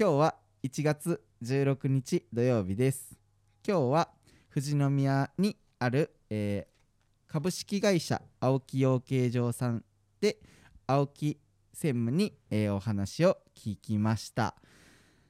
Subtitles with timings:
[0.00, 3.18] 今日は1月16日土曜日です。
[3.68, 4.08] 今日は
[4.48, 9.84] 富士宮にある、えー株式会社青木養鶏場さん
[10.22, 10.38] で
[10.86, 11.38] 青木
[11.74, 14.54] 専務に、えーお話を聞きました。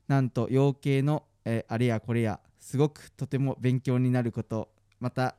[0.06, 4.68] なんと養鶏の、えーあれやこれやすごくとても勉強になること
[5.00, 5.34] また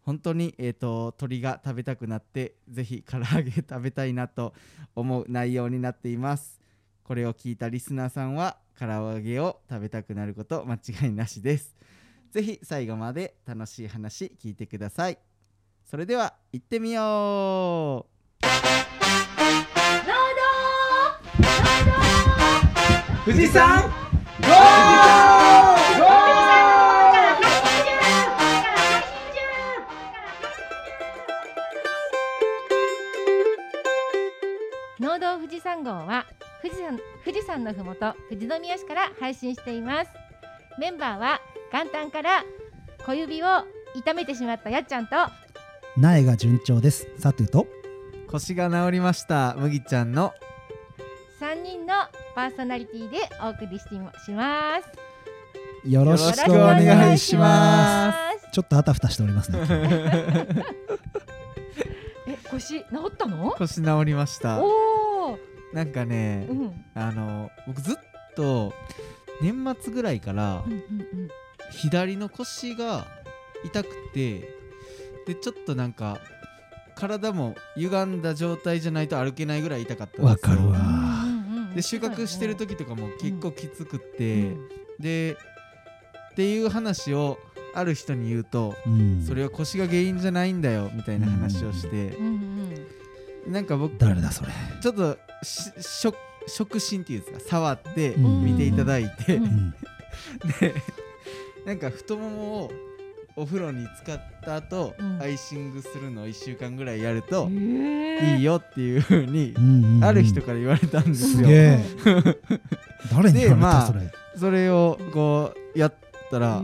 [0.00, 4.52] 本当に、えー、と鳥が食べたくなってぜひ唐揚げ食べたいなと
[4.96, 6.61] 思う内容になっています。
[7.12, 11.76] これを聞いたリスナーさんは唐揚げを食べたくなること間違いなしです。
[12.30, 15.18] ぜひ最後まで楽しい話聞いてください。
[15.84, 18.42] それでは行ってみよう。
[23.26, 23.88] 富士山ゴ
[34.98, 36.24] 農道富士山号は
[36.62, 40.10] 富士山富士山のふもと富士宮市から配信しています。
[40.78, 41.40] メンバーは
[41.72, 42.44] 元旦から
[43.04, 43.46] 小指を
[43.94, 45.16] 痛めてしまったやっちゃんと
[45.96, 47.08] 苗が順調です。
[47.18, 47.66] サトゥと。
[48.28, 50.32] 腰が治りました麦ちゃんの。
[51.40, 51.94] 3人の
[52.34, 55.88] パーソナリティでお送りしてします。
[55.88, 58.48] よろしくお願いしまます。
[58.52, 59.58] ちょっとあたふたしておりますね。
[62.28, 63.50] え腰治ったの？
[63.58, 64.62] 腰治りました。
[64.62, 65.11] おお
[65.72, 66.58] なんかね、うん。
[66.58, 67.96] うんあの僕ずっ
[68.36, 68.72] と
[69.40, 71.28] 年末ぐらいからうんうん
[71.70, 73.06] 左の腰が
[73.64, 74.40] 痛くて
[75.26, 76.18] でちょっとなんか
[76.94, 80.52] 体も歪んだ状態じゃないと歩けないぐらい痛かったんですよ。
[80.52, 80.78] わかるわ。
[81.24, 84.58] うんで収穫してる時とかも結構きつくうって、ん。
[85.00, 85.36] で
[86.32, 87.38] っていう話を
[87.74, 89.24] ある人に言うと、うん。
[89.26, 92.86] それは腰が原因じゃないんだよみたいな話をして、うんうん
[93.46, 94.52] なんか僕誰だそれ。
[94.80, 97.50] ちょっとし触触診っていうんですか？
[97.50, 98.44] 触ってうん。
[98.44, 99.44] 見ていただいて、うん。
[99.44, 99.70] うん。
[100.60, 100.74] で
[101.66, 102.70] なんか太ももを
[103.36, 105.20] お風呂に使った後、うん。
[105.22, 111.48] アイシングするのを1週間ぐらいやるといいよっていう風にうんうんうんある人から言われたんですよ。
[113.12, 114.12] 誰に言われでまあたそれ。
[114.36, 115.94] それをこうやっ
[116.30, 116.62] たら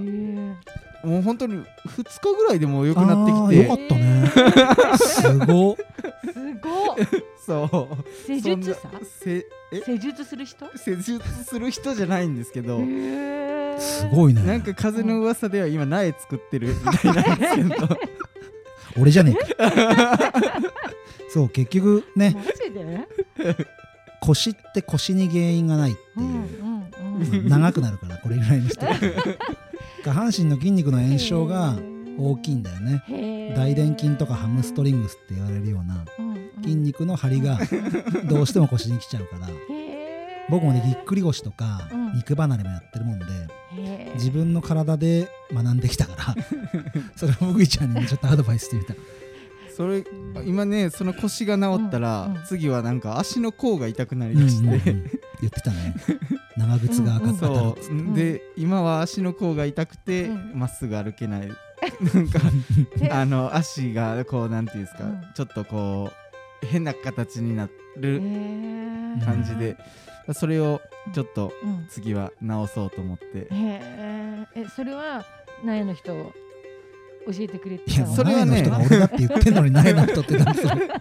[1.05, 3.69] もう本当に2日ぐらいでもう良くなってきて。
[3.69, 4.31] よかったね。
[4.97, 6.97] すごっすごっ。
[7.47, 8.05] そう。
[8.27, 9.81] 施術させえ？
[9.85, 10.67] 施術する人？
[10.77, 12.81] 施術する人じゃないんですけど。
[13.79, 14.43] すごいね。
[14.43, 17.99] なんか風の噂では今苗作ってるみたいなんですけど。
[19.01, 19.73] 俺じゃねえか。
[21.31, 22.35] そう結局ね。
[22.35, 23.07] マジで？
[24.21, 26.23] 腰って腰に原因がないってう。
[26.23, 26.85] ん
[27.23, 28.87] いう、長くなるからこれぐらいにして。
[30.05, 31.77] 下半身の筋肉の炎症が
[32.19, 33.55] 大きいんだよね。
[33.57, 36.05] 大臀筋とかハムストリングスって言われるような
[36.63, 37.59] 筋肉の張りが
[38.29, 39.49] どうしても腰に来ちゃうから
[40.51, 42.15] 僕もねぎっくり腰とかうん。
[42.15, 43.27] 肉離れもやってるもんで
[44.15, 46.35] 自分の体で学んできたから
[47.17, 48.95] それをもぐいちゃんにねちょっとアドバイスしてみた
[49.79, 50.05] それ
[50.45, 52.45] 今ねその腰が治ったら、うんうん。
[52.47, 55.03] 次はなんか足の甲が痛くなりうんうんまして、うん。
[55.41, 55.95] 言ってたね。
[56.57, 58.05] 長靴が赤く当たるっつって。
[58.05, 60.53] そう、で今は足の甲が痛くてうん。
[60.57, 61.49] ま、っすぐ歩けない。
[62.13, 62.41] なんか
[63.01, 63.09] え。
[63.09, 65.23] あの足がこうなんていうんですか、うん。
[65.33, 66.11] ちょっとこ
[66.65, 67.69] う変な形にな
[67.99, 68.21] る
[69.25, 69.77] 感じで、
[70.33, 70.81] それを
[71.15, 71.87] ちょっとうん。
[71.89, 74.63] 次は直そうと思って、へー。
[74.65, 75.25] えそれは
[75.63, 76.33] 苗の人
[77.33, 80.89] 教えてくれていやそれはね前の人が俺だって言ってんのに苗の人って何それ。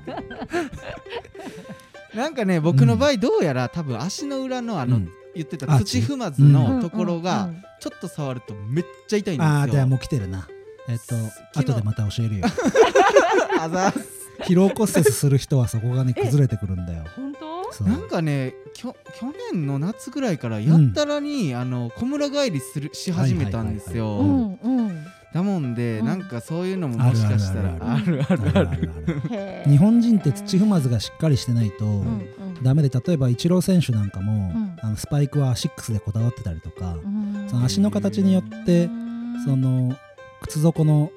[2.16, 5.10] なんかね僕の場合どうやら多分足の裏のあの、うん。
[5.36, 6.54] 言ってたあ土踏まずうん。
[6.54, 7.50] のところがうん。
[7.52, 9.54] うんちょっと触るとめっちゃ痛いんですよ。
[9.54, 10.48] ああじゃあもう来てるな。
[10.90, 11.16] えっと
[11.60, 12.46] 後でまた教えるよ。
[13.60, 14.00] あざっす。
[14.42, 17.04] 疲労骨折する人はそこがね崩れてくるんだよ。
[17.16, 17.84] 本当？
[17.84, 25.06] なんかねきょ去年の夏ぐらいからやったらに、あの小村帰りするし始めたんですよ、うんうん
[25.38, 26.06] だもんで、うん。
[26.06, 28.42] なんかそういうのももしかしたらああるある。
[28.44, 28.92] あるあるあるある。
[29.30, 29.70] へー。
[29.70, 32.04] 日本人って土踏まずがしっかりしてないと
[32.64, 34.76] ダメで例えばイチロー選手なんかも、うん。
[34.82, 37.48] あのスパイクはアシックスでこだわってたりとか、うん。
[37.50, 38.90] その足の形によって
[39.46, 39.96] その
[40.42, 41.12] 靴底の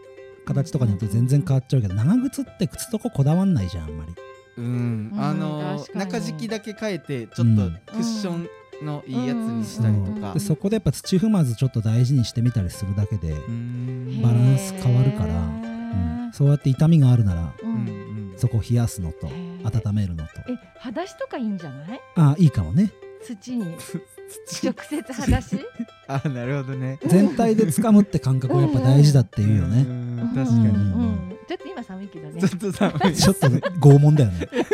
[0.45, 4.15] 形とかによって全然変わっちゃうけど長靴って靴底こだわんないじゃんあんまり。
[4.59, 8.49] うん、うんあの中敷きだけ変えてちょっとクッション
[8.83, 10.35] のいいやつにしたりとか。
[10.35, 14.21] でそこでやっぱ土踏まずちょっと大事にしてみたりするだけで、うん。
[14.23, 16.31] バランス変わるからへうん。
[16.31, 17.89] ーそうやって痛みがあるならううんん
[18.33, 18.35] うん。
[18.37, 19.29] そこを冷やすのと
[19.65, 20.31] 温めるのと。
[20.49, 22.01] え裸足とかいいんじゃない？
[22.17, 22.91] あいいかもね。
[23.23, 23.65] 土に。
[24.47, 24.69] 土。
[24.69, 25.57] 直接裸足？
[26.09, 26.99] あなるほどね。
[27.07, 29.83] 全体で掴むって感覚がやっぱ大事だっていうよね。
[29.83, 30.77] うん確かに、うんう
[31.17, 32.41] んちょっと今寒いけどね。
[32.41, 33.13] ちょっと寒い。
[33.17, 34.39] ちょっと拷問だよね。
[34.39, 34.67] はい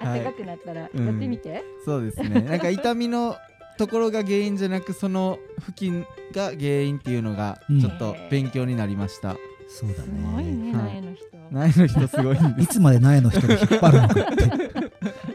[0.00, 1.62] 暖かくなったらやっうんてみて。
[1.84, 2.40] そうですね。
[2.40, 3.36] なんか痛みの
[3.78, 6.04] ところが原因じゃなくその付近
[6.34, 7.80] が原因っていうのがうん。
[7.80, 9.36] ちょっと勉強になりました、
[9.68, 10.94] そうだすごいねね、はい。
[10.94, 11.26] 苗の人。
[11.50, 12.74] 苗の人すごいいす。
[12.74, 14.50] つまで苗の人が引っ張るのかって。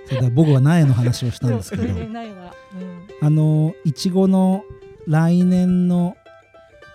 [0.09, 1.83] そうだ僕は苗の話をしたんですけど。
[1.87, 2.15] そうん。
[3.21, 4.63] あのいちごの
[5.07, 6.15] 来年の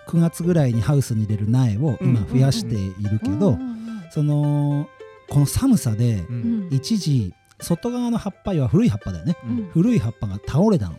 [0.08, 3.70] 9月ぐらいにハウスに入れる苗を今増やしているけど、うんうん
[4.12, 4.88] その
[5.28, 6.74] この寒さでううんん。
[6.74, 9.36] 一時外側の葉っぱは古い葉っぱだよね。
[9.44, 9.70] うん。
[9.72, 10.96] 古い葉っぱが倒れたの。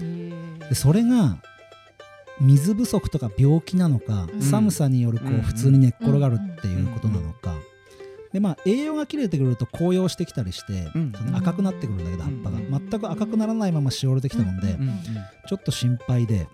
[0.00, 0.32] へ
[0.68, 1.38] でそれが
[2.40, 4.42] 水不足とか病気なのか、うん。
[4.42, 5.38] 寒さによるこうん。
[5.38, 7.54] う普通に寝っ転がるっていうことなのか、
[8.32, 11.12] でまあ栄養が切れてくると紅葉してきたりして、うん。
[11.14, 14.60] その赤くなってくるんだけど葉っぱが、うん全く赤くならないまましおれてきたもん。
[14.60, 14.78] で、
[15.46, 16.46] ちょっと心配で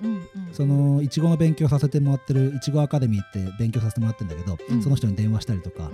[0.53, 4.83] そのいちごの勉強させてもらってるいちごアカデミーって勉強させてもらってるんだけど、うん。
[4.83, 5.91] その人に電話したりとか、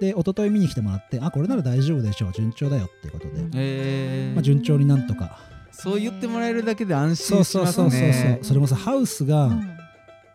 [0.00, 5.38] で一昨日見に来てもらってあこれなら大丈夫でしょう順調だよっていうことで、まあ、順調になんとか。
[5.70, 9.70] そう言ってもらえるだけで安心しますそうそうそうそうねそれもさハウスがうん。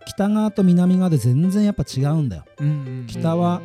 [0.06, 2.46] 北側と南側で全然やっぱ違うんだよ。
[3.08, 3.62] 北は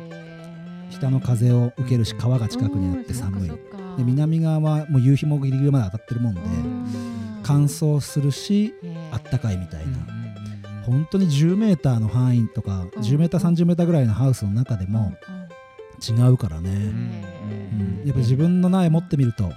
[0.91, 2.17] 北の風を受けるしうん。
[2.19, 3.49] 川が近くにあって寒い。
[3.49, 6.87] で南側はもう夕日もギリギリまで当たってるもんでうん。
[7.43, 8.73] 乾燥するし
[9.11, 9.93] あったかいみたいな。
[10.85, 15.13] 本当に10メーターの範囲とかうん10メーター30メーターぐらいのハウスの中でも
[16.07, 16.77] 違うからね、うん
[18.01, 19.51] うん、やっぱ自分の苗持ってみるとうん。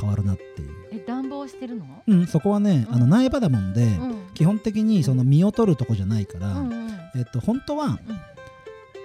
[0.00, 1.84] 変わるなっていう、え暖房してるの？
[2.06, 4.16] うん、そこはねあの苗場だもんで、うん。
[4.34, 6.90] 基本的にその実を取るとこじゃないから、うんうん。
[7.14, 8.00] えっと、本当は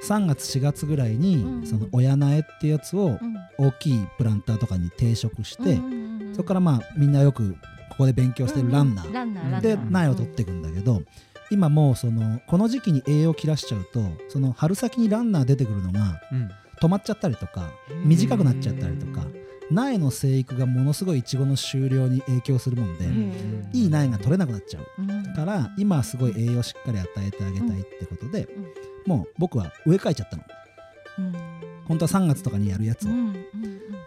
[0.04, 3.38] 3月4月ぐらいに、うんその親苗っていうやつをうん。
[3.60, 5.80] 大きいプランターとかに定食して、
[6.34, 7.56] そこからまあみんなよく
[7.90, 11.02] ここで勉強してるランナー、で苗を取っていくんだけど、
[11.50, 16.50] 今もうそのこの時期に栄養切らしちゃうとその春先にランナー出てくるのがうん。
[16.80, 17.72] 止まっちゃったりとか
[18.06, 19.26] 短くなっちゃったりとか
[19.72, 23.70] 苗の生育がものすごいイチゴの収量に影響するもんで、うん。
[23.74, 24.86] いい苗が取れなくなっちゃう。
[25.00, 25.34] うん。
[25.34, 30.44] から今はすごい栄養しっかり与えてあげたいってことで、うんもう僕は植え替えちゃったの。
[31.20, 31.34] うん。
[31.86, 33.34] 本当は3月とかにやるやつを、うんうん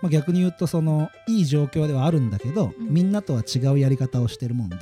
[0.02, 2.88] まあ、逆に言うとそのいい状況ではあるんだけど、うん。
[2.88, 4.76] みんなとは違うやり方をしてるもんで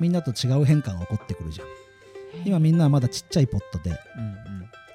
[0.00, 1.66] みんなと違う変化が起こってくるじゃん。
[2.44, 3.96] 今みんなはまだちっちゃいポットでうん。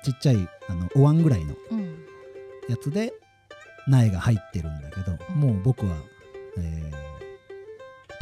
[0.04, 2.06] ちっちゃいあのお椀ぐらいのうん。
[2.68, 3.14] やつで
[3.88, 5.40] 苗が入ってるんだけど、うん。
[5.40, 5.96] もう僕は、
[6.58, 7.06] えー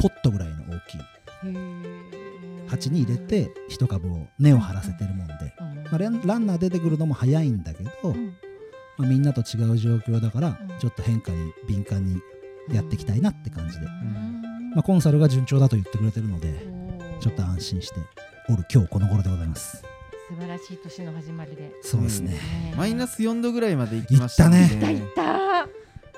[0.00, 1.00] ポットぐらいの大きい
[2.66, 5.84] 鉢に入れて一株を根を張らせてるもんで、うん。
[5.84, 8.34] まあ、ランランナー出てくるのも早いんだけど、うん。
[8.96, 10.78] まあ、みんなと違う状況だからうん。
[10.78, 12.20] ちょっと変化に敏感に
[12.72, 14.42] やっていきたいなって感じで、うん。
[14.74, 16.66] まあ、コンサルが順調だと言ってくれてるので
[17.20, 18.00] ちょっと安心して
[18.48, 19.82] おる今日この頃でございます。
[20.28, 21.70] 素晴らしい年の始まりで。
[21.82, 25.62] そうですね、ねマイナス4度ぐらいまで行きました行いったいった。
[25.62, 25.66] あ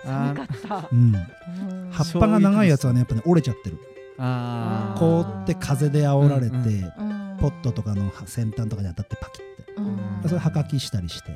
[0.05, 0.89] 寒かった。
[0.91, 1.91] うん、うん。
[1.91, 3.79] 葉っぱが長いやつはねやっぱね折れちゃってる
[4.19, 7.31] 凍って風で煽られて、うんうん。
[7.33, 7.37] うん。
[7.39, 9.73] ポットとかの先端とかに当たってパキって。
[9.77, 9.99] うん。
[10.25, 11.31] それはかきしたりして、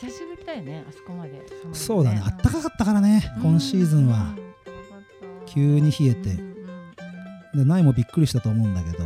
[0.00, 1.42] 久しぶりだよねあそこまで。
[1.72, 2.22] そうだね。
[2.24, 4.34] あったかかったからね、今シーズンは、
[5.46, 6.52] 急に冷えて。
[7.54, 9.04] で苗もびっくりしたと思うんだけど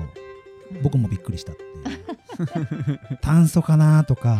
[0.83, 3.01] 僕もびっくりしたっていう。
[3.23, 4.39] 炭素かなとか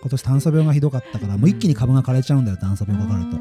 [0.00, 3.36] 今年炭素病がひどかったからもう一気に株が枯れちゃうんだよ炭素病かかると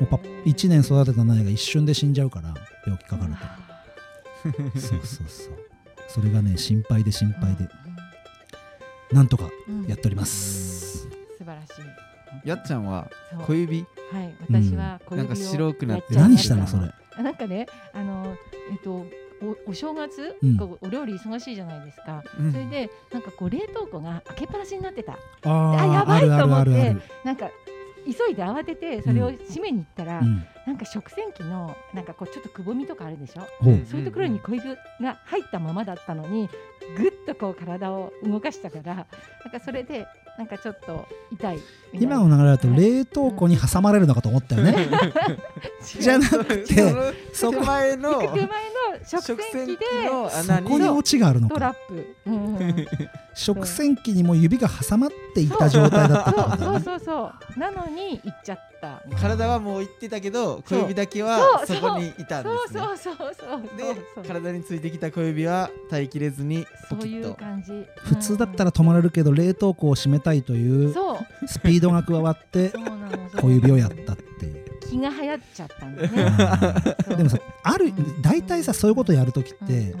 [0.00, 0.16] もうパ
[0.46, 2.54] 1年育てた苗が一瞬で死んじゃうから
[2.86, 3.34] 病気かかる
[4.72, 4.80] と。
[4.80, 5.56] そうそうそう。
[6.08, 7.68] それがね心配で心配で。
[9.12, 9.50] なんとか
[9.86, 11.02] やっております。
[11.02, 11.70] 素晴らし
[12.44, 12.48] い。
[12.48, 13.10] やっちゃんは
[13.46, 13.84] 小指？
[14.12, 14.34] はい。
[14.48, 16.90] 私は小指をなんか白くなってえ何したのそれ？
[17.16, 18.34] あなんかねあの
[18.72, 19.04] えっと
[19.42, 20.78] おお正月、うん。
[20.80, 22.52] お料理忙しいじゃないですか、うん。
[22.52, 25.18] それでなんかこう冷凍庫が開けっぱなしになってた。
[25.44, 26.54] ああやばいと思って。
[26.54, 27.02] あるある。
[27.24, 27.50] なんか
[28.06, 30.44] 急いで慌ててそれを閉めに行ったら、うん。
[30.66, 33.80] なんか食洗機のなんかこうちょっとくぼみとかあるでしょ、ほう。
[33.90, 34.64] そういうところに小指
[35.00, 36.48] が入ったままだったのに
[36.96, 40.06] ぐっとこう体を動かしたからなんかそれで
[40.38, 41.58] なんかちょっと痛い
[41.92, 44.74] 今の流れだと冷凍庫に挟まれるのかと思ったよね。
[45.82, 46.94] じゃなくて
[47.32, 48.20] そこ前の
[49.04, 52.86] 食食洗機で洗機のそこにオチがあるのトラかップ、うんうん
[53.34, 57.58] 食洗機にも指が挟まっていた状態だったってことだそうねそうそう。
[57.58, 62.80] なのに行っちゃった体はもう行ってたけど小指だけはそこにいたんですね。
[62.80, 63.76] そうそうそうそう。
[63.76, 64.24] でそう。
[64.24, 67.72] 体についてきた小指は耐えきれずにポそういうキッと感じ。
[68.04, 71.48] 普通だったら止まれるけど冷凍庫を閉めたいというそう。
[71.48, 74.24] スピードが加わってそうなのそう小指をやったって
[74.90, 76.08] 気が流行っちゃったんだね。
[77.16, 78.22] でもさあるうん。
[78.22, 79.94] 大体さそういうことやるときって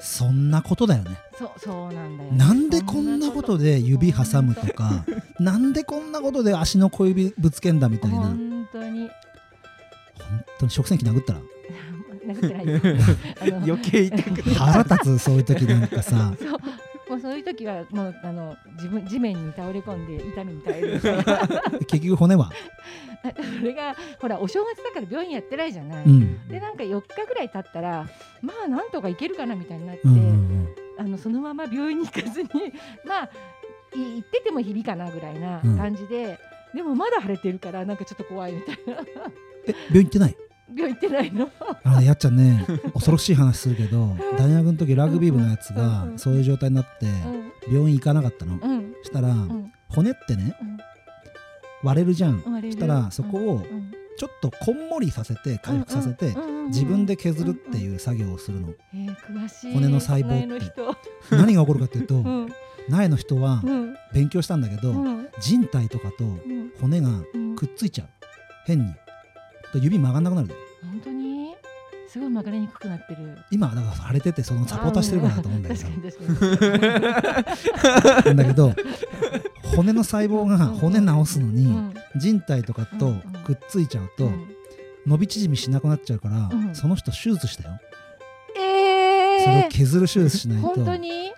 [0.00, 1.16] そんなことだよね。
[1.38, 2.36] そうそうなんだよね。
[2.38, 5.04] なんでこんなことで指挟むとかか
[5.40, 8.16] なんでこんなことで足の小指ぶつけんだみたいな。
[8.18, 9.08] 本本当に。
[10.60, 11.40] 当に食洗機殴ったら？
[12.28, 16.32] 殴ってない余計痛くな腹立つそういう時なんかさ。
[16.38, 16.58] そう
[17.08, 20.94] もうそういう時はもうあの自分地面に倒れ込んで痛みに耐える。
[20.94, 21.24] みたいな
[21.86, 22.50] 結局骨は？
[23.58, 26.48] それがほらお正月だから病院やってないじゃない、うん。
[26.48, 28.06] でなんか4日ぐらい経ったら
[28.42, 30.68] まあなんとかいけるかなみたいになって、うんうん
[31.00, 32.48] あのそのまま病院に行かずに
[33.06, 33.30] まあ
[33.94, 35.76] い行ってても日々かなぐらいなうん。
[35.78, 36.38] 感じで、
[36.74, 38.94] でもまだ腫れてるからなんかちょっと怖いみたいな。
[39.66, 40.36] え病院行ってない？
[40.74, 41.50] 病院行ってないの？
[41.84, 47.48] あのねやっちゃんね恐ろしい話するけど大学の時ラグビー部のやつがそういう状態になってうん。
[47.74, 48.58] 病院行かなかったの。
[48.62, 48.94] うん。
[49.02, 49.72] したらうん。
[49.88, 50.78] 骨ってねうん。
[51.82, 52.40] 割れるじゃん。
[52.70, 53.92] したらそこをうん。
[54.16, 56.34] ちょっとこんもりさせて回復させて
[56.68, 58.70] 自分で削るっていう作業をするの。
[58.92, 59.74] えー詳しい。
[59.74, 60.72] 骨の細胞って。
[61.30, 62.48] 何が起こるかっていうとうん。
[62.88, 63.96] 苗の人はうん。
[64.12, 65.28] 勉強したんだけどうん。
[65.40, 66.72] 人体とかとうん。
[66.80, 67.54] 骨がうん。
[67.54, 68.08] くっついちゃう。
[68.66, 68.86] 変に。
[68.92, 68.98] と
[69.74, 71.54] 指曲がんなくなるで本当に？
[72.08, 73.36] すごい曲がりにくくなってる。
[73.50, 75.80] 今だから腫れててそのサポーターしてるからだと思うんだけど。
[75.82, 77.44] 確かに確
[77.82, 78.24] かに。
[78.24, 78.74] なんだけど
[79.76, 81.94] 骨の細胞が骨治すのにうん。
[82.16, 83.12] 人体とかと
[83.44, 84.48] くっついちゃうとうん。
[85.06, 86.74] 伸び縮みしなくなっちゃうからうん。
[86.74, 87.78] その人手術したよ。
[88.56, 91.32] えそれをー削る手術しないと本当に？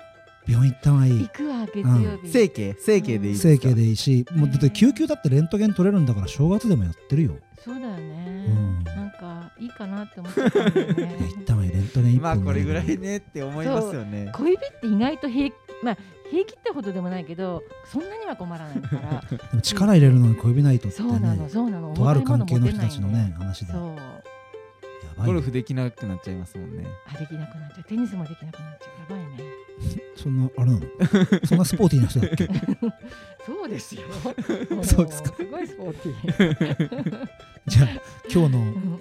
[0.46, 1.20] 病院行った方がいい。
[1.20, 2.28] 行くわ月曜日。
[2.28, 7.36] 整形整形でいい整形でいいしもうだって救急だってレントゲン取れるんだから正月でもやってるよ。
[7.62, 8.19] そうだよね
[9.60, 11.18] いいかなって思ってたんだよね。
[11.40, 14.30] った方がいいレントゲン一まあ本これぐらいでねって思いますよね。
[14.34, 15.98] 小指って意外と平気まあ
[16.30, 19.20] 平気ってほどでもないけどそんなには困らないから。
[19.30, 21.94] でも力入れるのに小指ないとってそうなのねそうなの。
[21.94, 23.72] とある関係の人たちのね話で。
[23.72, 23.96] やそう。
[23.96, 26.86] ばいよゴルフできなくなっちゃいますもんね。
[27.14, 27.84] あできなくなっちゃう。
[27.84, 29.18] テニスもできなくなっちゃう。
[29.18, 29.50] やばいね。
[30.16, 30.80] そんなあれなの？
[31.46, 32.46] そんなスポーティーな人だっけ？
[33.46, 34.02] そうですよ。
[34.82, 35.30] そうですか。
[35.30, 37.28] もすごいスポーティー。
[37.66, 37.88] じゃあ
[38.32, 39.00] 今日のうん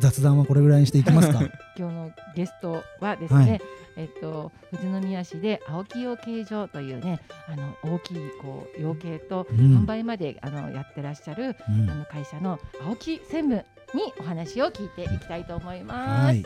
[0.00, 1.40] 雑談はこれぐらいにしていきますか。
[1.76, 3.60] 今日のゲストはですね、はい。
[3.96, 9.78] えっと富士宮市で青木養鶏場というねあの大きいこう養鶏とうん。
[9.78, 11.90] 販売まであのやってらっしゃる、うん。
[11.90, 13.64] あの会社の青木専務
[13.94, 16.24] にお話を聞いていきたいと思います。
[16.26, 16.44] はい、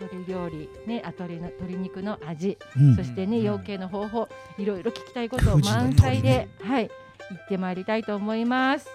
[0.00, 2.96] 鶏料理ね、あ鶏の鶏肉の味、うん。
[2.96, 3.44] そしてねうん。
[3.44, 4.28] 養鶏の方法、
[4.58, 6.90] いろいろ聞きたいことを満載で、はい
[7.30, 8.88] 行ってまいりたいと思います。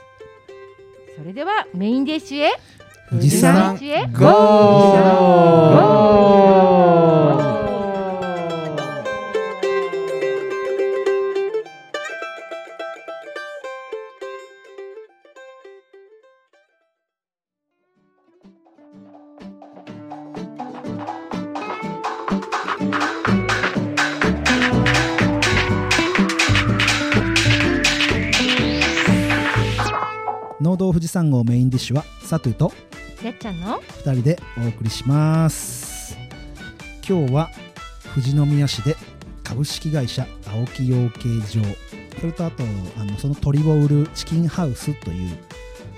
[1.15, 2.51] それではメインディッシュへ
[3.09, 6.03] 富士山富士へゴー。
[30.61, 32.71] 農道富士山号メインディッシュはサトゥと
[33.23, 36.17] やっちゃんの？2人でお送りします
[37.07, 37.49] 今日は
[38.13, 38.95] 富士宮市で
[39.43, 41.45] 株式会社青木養鶏場
[42.19, 42.63] それとあと
[42.99, 45.37] あのその鳥を売るチキンハウスという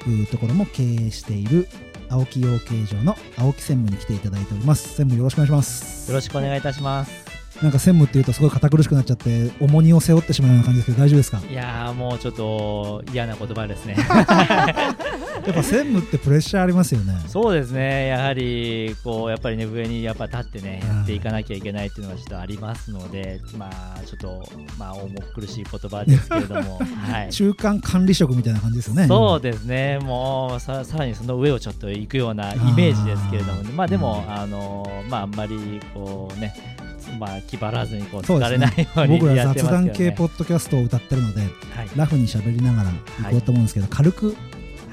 [0.08, 1.68] いうところも経営している
[2.10, 7.26] 青木養鶏場の青木専務に来ていただいております専務よろしくお願いしますよろしくお願いいたします。
[7.62, 11.42] なんか専務っていうとすごい堅苦しくなっちゃって重荷を背負ってしまうような感じですけど大丈夫ですか？
[11.50, 13.96] いやーもうちょっと嫌な言葉ですね。
[15.46, 17.14] やっぱ専務ってプレッシャーありますよね。
[17.28, 20.96] そうですね、やはりこうやっぱりね上にやっぱ立ってねうん。
[20.98, 27.30] やっていかなきゃいけないっていうのがちょっとありますので、まあちょっとまあ重苦しい言葉ですけれども、 はい。
[27.32, 29.08] 中間管理職みたいな感じですよね。
[29.08, 36.78] そうですね、もうささらにその上をちょっと行くようなイメージですけれども、まあでも、あのまああんまりこうね、
[37.20, 39.90] まあ気張らずにこう疲れないよう僕らにやって雑談。
[39.90, 41.50] 系ポッドキャストを歌ってるのではい。
[41.96, 42.90] ラフに喋りながら
[43.26, 44.36] 行こうと思うんですけど、軽く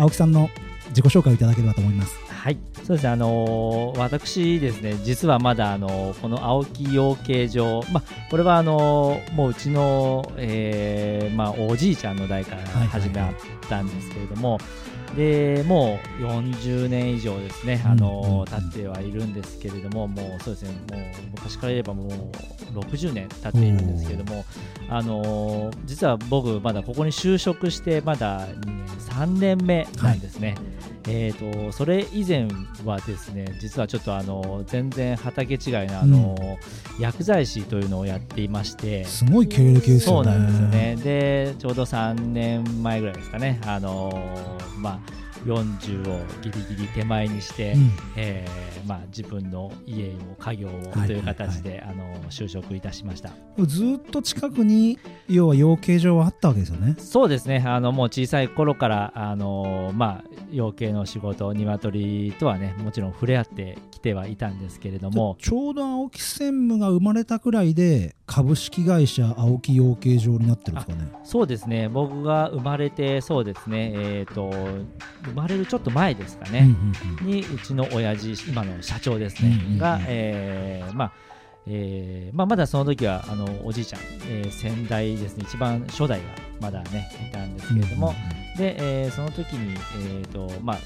[0.02, 0.50] 青木さんの
[0.88, 2.18] 自己紹介をいただければと思います。
[2.28, 13.00] はい、そうですね、あのー私ですね、実はまだ、あのーこの青木養鶏場、まあ、これはあのーもううちの、えーまあ、おじいちゃんの代からはいはいはい。
[13.00, 13.34] 始まっ
[13.68, 14.58] たんですけれども、
[15.16, 21.00] でもう40年以上ですね、あの経ってはいるんですけれども、もうそうですね、もう
[21.34, 24.44] 昔から言えばもう60年経っているんですけれども、
[24.88, 30.54] あのー実は僕、まだここに就職して、まだ2年、3年目なんですね。
[31.08, 32.48] えー、とそれ以前
[32.84, 36.58] はですね実はちょっとあの全然畑違いのあの、
[36.98, 40.00] 薬剤師というのをやっていましてすごい経歴ですよね。
[40.00, 40.96] そうなんですよね。
[40.96, 43.60] でちょうど3年前ぐらいですかね。
[43.66, 47.92] あのまあ40をギリギリ手前にして、うん。
[48.16, 51.06] えーまあ、自分の家を家業をはい。
[51.06, 53.30] という形で、あの就職いたしました。
[53.58, 56.96] ずーっと近くに要は養鶏場はあったわけですよね。
[56.98, 57.62] そうですね。
[57.66, 65.36] あのもう小さい頃からあの、まあ、養鶏の仕事鶏とはねもちろん触れ合ってきてはいたんですけれども。
[65.40, 71.12] ちょうど青木専務が生まれたくらいで株式会社青木養鶏場になってるんですかね。
[71.24, 71.88] そうですね。
[71.88, 73.92] 僕が生まれてそうですね。
[73.94, 74.50] えっ、と
[75.34, 76.68] 生まれるちょっと前ですかね、
[77.22, 81.12] にうちの親父今の社長ですね、が、えーまあ
[81.66, 85.44] えーまあ、まだその時はあのおじいちゃん、えー先代ですね。
[85.46, 86.24] 一番初代が
[86.60, 88.14] まだねいたんですけれども、
[88.58, 90.78] で、えーその時に、えーとまあ、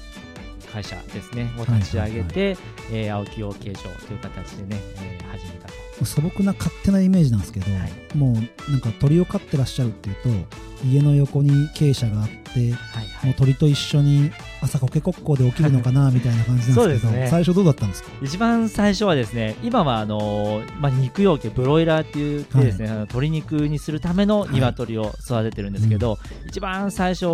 [0.71, 1.49] 会社ですね。
[1.57, 2.57] を立ち上げて、
[2.91, 6.05] えー青木養鶏場という形でね、えー始めたと。
[6.05, 8.17] 素朴な勝手なイメージなんですけど、はい。
[8.17, 10.15] もうなんか鳥を飼ってらっしゃるっていう
[10.47, 17.27] と家の横に鶏舎があってはいはもう鳥と一緒に朝コケコッコーで起きるのかなみたいな感じなんですけどね。
[17.29, 18.09] 最初どうだったんですか？
[18.21, 27.25] 一番最初はですね今はあの、まあ、肉用系ブロイラーって言ってですね、あの鶏肉にするための鶏を育ててるんですけど、一番最初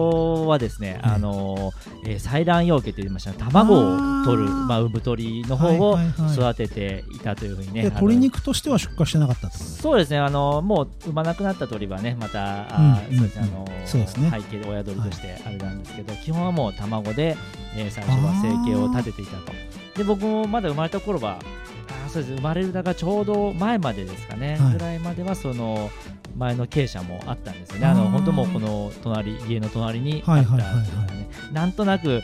[0.48, 1.72] はですね、はいあの
[2.06, 6.34] えー採卵養鶏と言いました卵を取るまあ、産鳥の方をはいはいはい。
[6.54, 12.68] 育てていたというふうにね、であの鶏肉としては出荷してなかったそうですねあのもう産まなくなった鳥はねまた
[13.10, 13.50] うんそうですね
[13.94, 14.32] うですね。
[14.32, 17.38] 背景で親鳥としてあれなんですけど、基本はもう卵で、
[17.76, 19.54] えー最初は生計を立てていたと。
[19.98, 21.40] で僕もまだ生まれた頃は
[21.88, 22.36] あーそうです。
[22.36, 24.74] 生まれるだからちょうど前までですかね、はい。
[24.74, 25.90] ぐらいまではその
[26.36, 27.88] 前の鶏舎もあったんですよね。
[27.88, 31.22] あの本当もうこの隣家の隣にあったっていうかね、はいはいはいは
[31.52, 31.54] い。
[31.54, 32.22] なんとなく、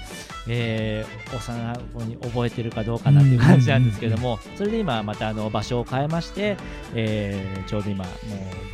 [0.48, 6.58] えー幼い子に覚えてるかどうかなっていう感じなんですけども、それで今またあの場所を変えまして、
[6.96, 8.10] えーちょうど今も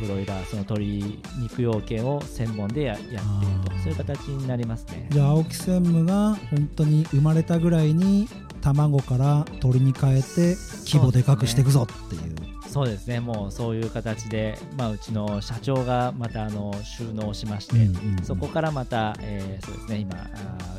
[0.00, 3.24] うブロイラーその鶏肉養鶏を専門でややっている
[3.70, 3.76] と。
[3.82, 5.06] そういう形になりますね。
[5.10, 8.28] じゃあ青木専務が本当に生まれたぐらいに
[8.62, 12.34] 卵から鳥に変えて規模でかくしていくぞっていう
[12.76, 20.26] そうですねもうそういう形で、まあ、うちの社長がまたあの収納しまして、うんうんうんそこからまた、えーそうですね今あ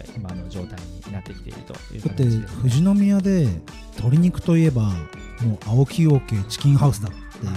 [0.03, 2.47] ー今の状態になってきているというだって形です、ね。
[2.57, 3.47] 富士宮で
[3.95, 7.53] 鶏肉といえばもう青木養鶏チキンハウスだっていう。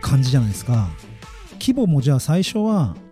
[0.00, 0.88] 感じじゃないですか
[1.60, 3.03] 規模もじゃあ最初はあ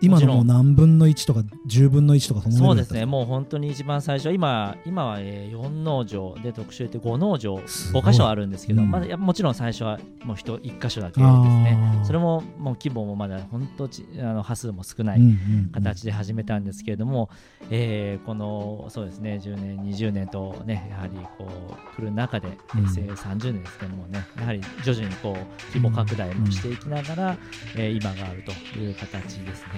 [0.00, 0.46] 今のもうん。
[0.46, 8.02] 何分の1とか10分の1とかそのそうですね、もう本当に一番最初、今今は、えー、4農場で特集で5農場、すごい。
[8.02, 8.90] 5箇所あるんですけど、うん。
[8.90, 11.78] まだもちろん最初はもう 1, 1箇所だけですね。
[12.04, 15.34] それももう規模もまだ本当ちあの波数も少ないうんうんう
[15.68, 15.70] ん。
[15.72, 17.28] 形で始めたんですけれども、
[17.70, 22.86] えーこのそうですね10年、20年とね、やはりこう来る中で、うん。
[22.86, 27.36] 平成30年ですけどもね、やはり徐々にこう規模拡大もしていきながら、
[27.76, 29.71] えー今があるという形ですね。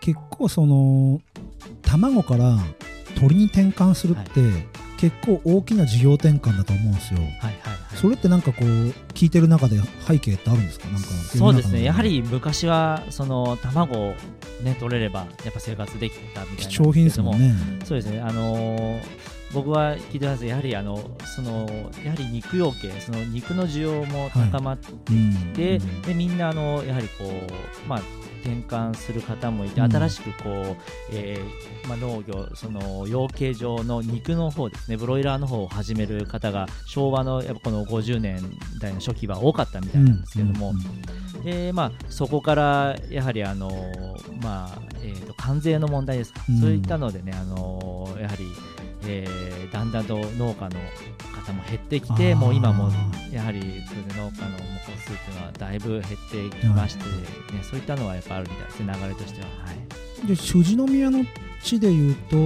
[0.00, 1.20] 結構その
[1.82, 2.58] 卵から
[3.18, 4.40] 鳥に転換するって、
[4.98, 7.20] 結構大きな事業転換だと思うんですよ。
[7.20, 7.50] はいはいは
[7.94, 7.96] い。
[7.96, 8.64] それってなんかこう
[9.12, 10.88] 聞いてる中で背景ってあるんですか？
[10.88, 14.14] なんかそうですね、やはりり昔はその卵を、
[14.62, 17.54] ね、取れればやっぱ生活できたみたいな貴重品ですもんね。
[17.84, 19.00] そうですね、あのー
[19.52, 20.44] 僕は聞いてます。
[20.44, 21.70] やはりあのその
[22.04, 25.52] やはり肉用系その肉の需要も高まってうん。
[25.52, 26.02] で,、うん。
[26.02, 28.02] でみんなあのやはりこう、まあ、
[28.44, 29.90] 転換する方もいて、うん。
[29.90, 30.76] 新しくこう、
[31.10, 38.40] えーまあ、農業その養鶏場の肉の方ですねブロイラーの方を始める方が昭和のやっぱこの50年
[38.80, 41.44] 代の初期は多かったみたいなんですけれども、うんうん。
[41.44, 43.70] でまあ、そこからやはりあの、
[44.42, 46.60] まあえー、と関税の問題ですか、うん。
[46.60, 48.44] そういったのでねあのやはり、
[49.08, 50.80] えーだんだんと農家の
[51.34, 52.90] 方も減ってきてもう今も
[53.32, 59.46] やはりそれで農家の戸数っていうのはだいぶ減ってきまして、ね、そういったのはやっぱあるみたいですね流れとしては。
[59.64, 60.26] はい。
[60.28, 61.24] で富士宮の
[61.62, 62.36] 地でいうと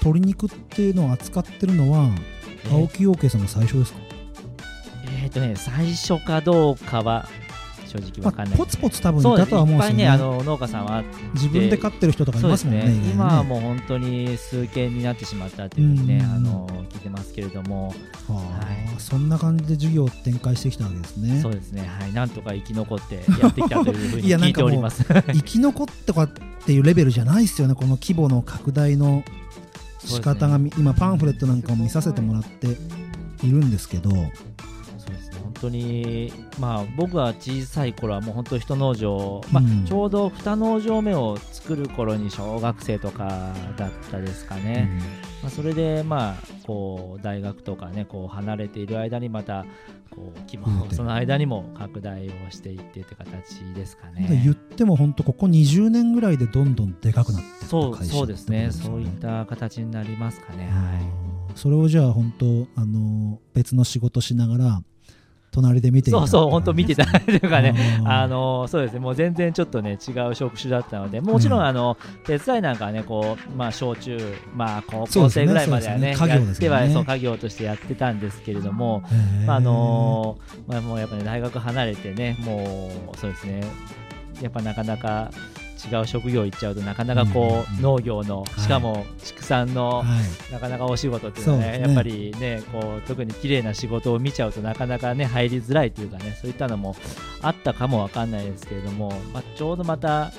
[0.00, 2.10] 鶏肉っていうのを扱ってるのは
[2.64, 2.74] えー。
[2.74, 3.98] 青木養鶏さんが最初ですか、
[5.22, 7.28] えーとね、最初かどうかは
[7.88, 8.58] 正直わかんない。
[8.58, 10.04] まあ、ポツポツ多分いたとは思うんですよね。
[10.04, 11.02] いっぱいねあの農家さんは
[11.34, 13.10] 自分で飼ってる人とかいますもんねね。
[13.10, 16.30] 今はもう本当に数件になってしまったっていうふうにね、うん。
[16.30, 17.94] あの聞いてますけれども、は
[18.28, 19.00] あはい。
[19.00, 21.40] そんな感じで授業を展開してきたわけですね。
[21.40, 25.04] そうですね、はい、なんとか生き残ってやってきたというふうに いやなん聞いてかもうおります。
[25.32, 26.30] 生き残ってかっ
[26.66, 27.74] ていうレベルじゃないですよね。
[27.74, 29.24] この規模の拡大の
[30.04, 32.68] 仕方がみ、今パンフレットなんかを見させてもらって
[33.46, 34.10] いるんですけど
[35.60, 39.84] 当に、まあ、僕が小さい頃はもう本当一農場、まあうん。
[39.84, 44.88] ちょうど二農場目を作る頃に小学生とかだったですかね、
[45.42, 46.34] まあ、それでまあ
[46.66, 49.64] こう大学とかねこう離れている間にまた
[50.10, 54.42] こう規模その間にも拡大をしていってって形ですかでね。
[54.44, 58.68] 言っても本当ここ20年ぐらいでどんどんでかくなってったそうそうですね。
[58.68, 60.68] ってことそういった形になりますかね。
[60.70, 61.28] はい。
[61.54, 64.82] それをじゃあ本当あの別の仕事しながら
[65.50, 74.18] 隣で見てそうそう、本当見てたというかね、あのそうですね、もう全然ちょっとね、違う職種だったので、もちろん、うんあの手伝いなんかはね、こうまあ、小中、
[74.54, 79.02] まあ、高校生ぐらいまではね、家業やっては、ですよねそう家業としてやってたんですけれども、
[79.46, 83.62] まああのまあ、もうやっぱり、ね、大学離れてね、もうそうですね、
[84.40, 85.30] やっぱなかなか
[85.78, 88.60] 違う職業行っちゃうとなかなかこう、農業のはい。
[88.60, 90.52] しかも畜産の、はい。
[90.52, 91.80] なかなかお仕事っていうのはね。
[91.80, 96.96] やっぱりねこう特に綺麗な仕事を見ちゃうとなかなかね入りづらいというかねそういったのも
[97.42, 100.32] あったかもわかんないですけれども、まあ、ちょうどまた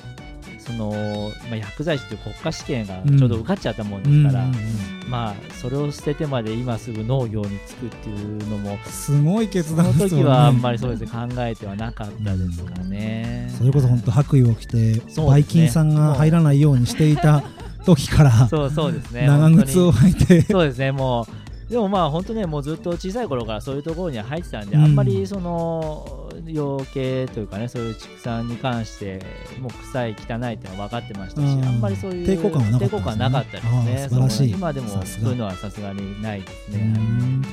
[0.70, 10.04] その、まあ、薬剤師という国家試験がちょうど受かっちゃったもんですから、うんうんまあそれを捨ててまで今すぐ農業に就くっていうのもうんすごい決そ断ね。
[10.04, 13.52] の時はあんまりそうですね考えてはなかったですかね。
[13.58, 15.26] それこそ本当白衣を着て、そうですね。
[15.26, 17.42] バイキンさんが入らないようにしていた
[17.84, 19.26] 時からそうそうですね。
[19.28, 20.42] 長靴を履いて。
[20.42, 24.82] そうですね、もう、でもまあ、本当ね、もうずっと小さい頃からそういうところには入ってたんで、うん。
[24.82, 29.20] あんまりその養鶏というかね、そういう畜産に関して、
[29.60, 31.64] もう臭い、汚いっていうのは分かってましたし、うん。
[31.64, 32.96] あんまりそういう抵抗感はなかったんですね。
[32.96, 33.70] 抵抗感なかったですね。
[33.70, 34.50] あー素晴らしい。
[34.50, 36.98] 今でもそういうのはさすがにないですうね。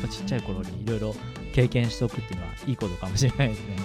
[0.09, 1.15] ちっちゃい頃にいろいろ
[1.53, 3.75] 経験しとくっていうのはいいことかもしれないですね。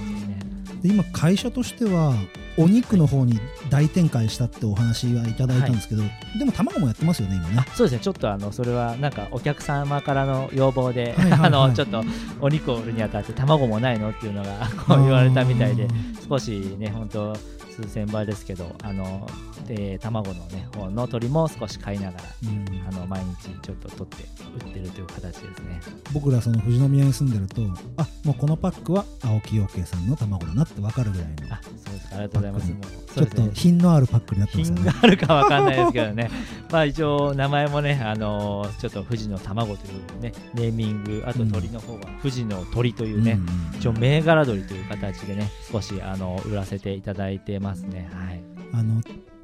[0.83, 2.15] で今会社としては
[2.57, 6.03] お肉の方に大展開したってお話はいただいたんですけど、
[6.39, 7.57] でも卵もやってますよね今ね。
[7.59, 12.05] あそうですね、ちょっとあのそれはなんかお客様からの要望で、はいはいはい あのちょっと
[12.41, 15.89] お肉を売るにあたって卵もないのっていうのがこう言われたみたいで、
[16.29, 17.37] 少しね、本当
[17.83, 19.29] 数千倍ですけど、あの
[19.67, 22.73] で卵のね方の鶏も少し買いながら、うん。
[22.89, 24.25] あの毎日ちょっと取って
[24.67, 25.81] 売ってるという形ですね。
[26.13, 27.63] 僕らその富士宮に住んでると
[27.97, 32.09] あもうこのパックは青木養鶏さんの卵だなって分かるぐらいのあ、そうです。
[32.09, 32.73] か、ありがとうございます。
[33.15, 34.83] ちょっと品のあるパックになってますよね。
[34.83, 36.31] 品があるかわかんないですけどね、
[36.71, 48.09] まあ一応名前もね、あのちょっと富士の卵というね、ネーミング、あと鳥の方は富士の鳥というね、うん一応銘柄鳥という形でね、少しあの売らせていただいてますますね。
[48.13, 48.43] はい。
[48.75, 49.01] あの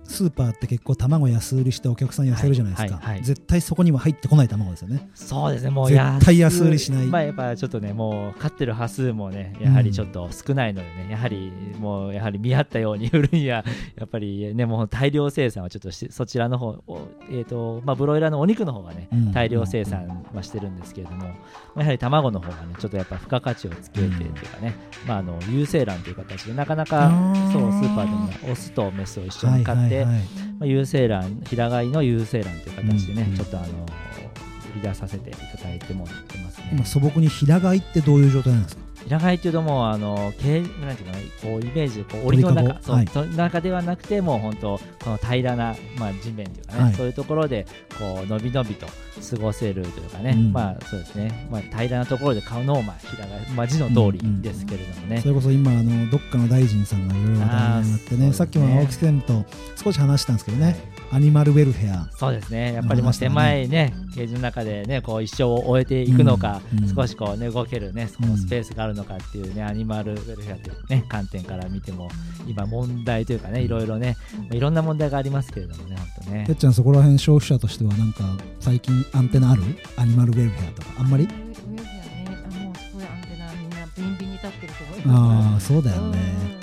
[0.09, 3.14] スーパーって結構卵安売りしてお客さん痩せるじゃないですか、はいはい。
[3.16, 5.09] はい絶対そこには入ってこない卵ですよね。
[5.14, 7.07] そうですね、もう絶対安売りしない。
[7.07, 13.64] まあやっぱちょっとね、もう飼ってる羽数もね、やはりちょっと少ないのでね、やはりもうやはり見合ったように売るには、
[13.97, 19.33] やっぱりね、もう大量生産はちょっとしそちらの方をえっ、と、まあブロイラーのお肉の方がね、うん。
[19.33, 21.29] 大量生産はしてるんですけれども、ま
[21.77, 24.75] あやはり卵の方がね、ちょっとやっぱ付加価値をつけてというかね、
[25.07, 27.11] まああの有精卵という形で、なかなか
[27.53, 30.14] そうスーパーでもオスとメスを一緒に買って、はいはい。
[30.16, 30.24] はい
[30.58, 36.68] まあ、有精卵平飼いの有精卵という形でね、うんちょっとあの売り出させていただいてもらってますね。
[36.72, 38.82] 今素朴に平飼いってどういう状態なんですか？
[39.04, 46.94] 平飼いっていうともうあのけなんていうかなこうイメージこう檻の鳥かごはい中そうその中ではなくてもう本当この平らな、まあ、地面というかね、はい。
[46.94, 47.66] そういうところで
[47.98, 58.32] こうのびのびと過ごせるというかね、うんまあそうですね、まあ、平らなところで買うのをまあ平飼い、まあ、字の通りですけれどもね、それこそ今あのどっかの大臣さんがいろいろ話題になってねね。
[58.32, 59.48] さっきも青木専務と
[59.82, 60.76] 少し話したんですけどね、
[61.11, 62.08] アニマルウェルフェア。
[62.16, 66.94] そうですね、やっぱりもう狭いね、ケージの中でね、こう一生を終えていくのか、うんうん。
[66.94, 72.11] 少しこうね、動けるね、そのスペースがあるのかっていうね、アニマルウェルフェアというね、観点から見ても、
[72.46, 74.16] 今問題というかね、いろいろね、
[74.51, 76.44] いろんな問題がありますけれどもね、本当ね。
[76.46, 76.55] てっ。
[76.57, 78.24] ちゃんそこら辺消費者としてはなんか
[78.59, 79.62] 最近アンテナある？
[79.96, 80.88] アニマルウェルフェアとか。
[80.98, 81.29] あんまり？
[81.29, 85.53] あもうすごいアンテナみんなビンビンに立ってると思います。
[85.53, 86.18] ああそうだよね。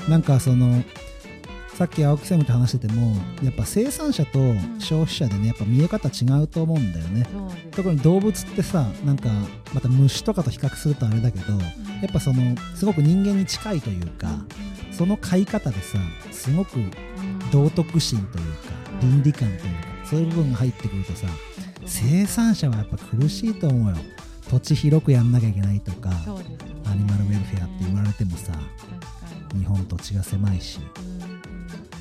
[0.05, 0.11] うん。
[0.11, 0.83] なんかその
[1.77, 4.39] さっき青木専務と話しててもやっぱ生産者と
[4.79, 7.27] 消費者でねやっぱ見え方違うと思うんだよね。
[7.71, 9.29] 特に動物ってさなんか
[9.73, 11.59] また虫とかと比較するとあれだけどや
[12.07, 14.29] っぱそのすごく人間に近いというか
[14.93, 15.97] その飼い方でさ
[16.31, 16.79] すごく
[17.51, 18.69] 道徳心というか
[19.01, 19.69] 倫理観というか
[20.09, 21.27] そういう部分が入ってくるとさ
[21.85, 23.97] 生産者はやっぱ苦しいと思うよ。
[24.49, 26.09] 土地広くやんなきゃいけないとか
[26.85, 28.53] アニマルウェルフェアって言われてもさ
[29.57, 30.79] 日本土地が狭いし。
[31.29, 31.34] うん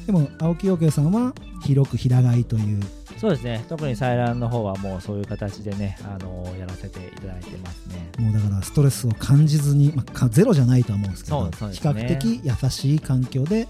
[0.07, 2.83] でも青木陽慶さんは広く平飼いという
[3.19, 8.11] そうですね、特に採卵の方はもうそういう形でね、あのやらせていただいてますね。
[8.19, 13.67] もうだからストレスを感じずに、まあか、ゼロじゃないとは思うんですけどそうそうで比較的優しい環境で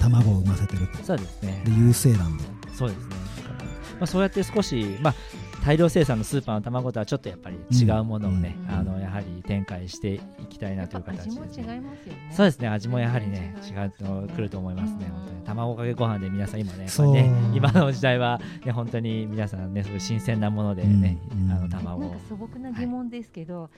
[0.00, 1.72] 卵を産ませてるとそうですねで。
[1.72, 2.44] 有精卵で
[2.76, 3.22] そうですね。
[3.98, 5.14] まあ、そうやって少し、まあ、
[5.64, 8.74] 大量生産のスーパーの卵とはちょっとやっぱり違うものをね、うん。
[8.74, 11.80] あのやはり展開していきたいなという形味も違いですね。
[11.80, 12.32] ますよね。
[12.32, 13.90] そうですね味もやはりね違違う
[14.26, 15.44] とくると思いますね、うん本当に。
[15.44, 21.44] 卵かけご飯で皆さん今ねね今の時代はね本当に皆さんねそういう新鮮なものでね、うん。
[21.44, 21.52] うん。
[21.52, 22.08] あの卵を。
[22.10, 23.70] なんか素朴な疑問ですけど、あの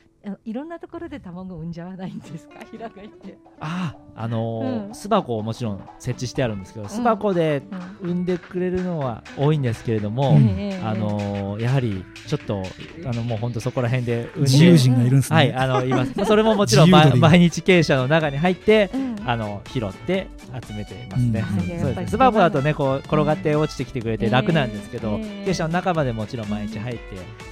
[0.45, 2.55] いろんなところで卵産んじゃわないんですか？
[2.71, 4.95] 平飼いって、あああのーうん。
[4.95, 7.63] 巣箱をもちろん設置してあるんですけど巣箱で
[8.01, 10.47] 産んでくれるのは多いんですけれども、うん。
[10.59, 12.63] ええあのーやはりちょっと
[13.07, 16.13] あのもう本当そこら辺で産んで自由人がいるんですね、はいあのいます。
[16.17, 19.15] まあそれももちろん、毎日傾斜の中に入ってうん。
[19.27, 20.29] あの拾って
[20.69, 21.81] 集めていますね、うん。
[21.81, 22.07] そうですね。
[22.09, 25.51] 巣箱だとねこう転がって落ちてきてくれて楽なんですけど、ええ。
[25.51, 27.03] 傾斜の中までもちろん毎日入って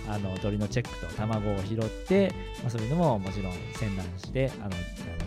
[0.08, 4.70] あの鳥のチェックと卵を拾って、まあ、そういうのももちろん洗覧してあの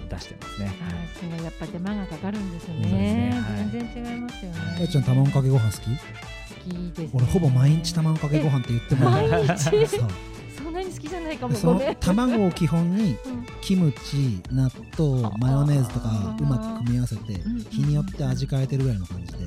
[0.09, 0.71] 出してますね。
[0.81, 2.75] あーすごいやっぱ手間がかかるんですね。
[2.75, 3.31] ね。
[3.33, 3.69] はい。
[3.71, 4.57] 全然違いますよね。
[4.79, 5.81] やっちゃん卵かけご飯好き？
[5.83, 5.89] 好
[6.69, 7.09] きです、ね。
[7.13, 9.09] 俺ほぼ毎日卵かけご飯って言っても。
[9.09, 9.69] 毎日
[10.75, 11.53] なに好きじゃないかも。
[11.53, 11.95] でその。
[11.99, 13.45] 卵を基本にうん。
[13.61, 19.39] キムチ納豆マヨネーズとかうまく組み合わせてうん日によって味変えてるぐらいの感じで。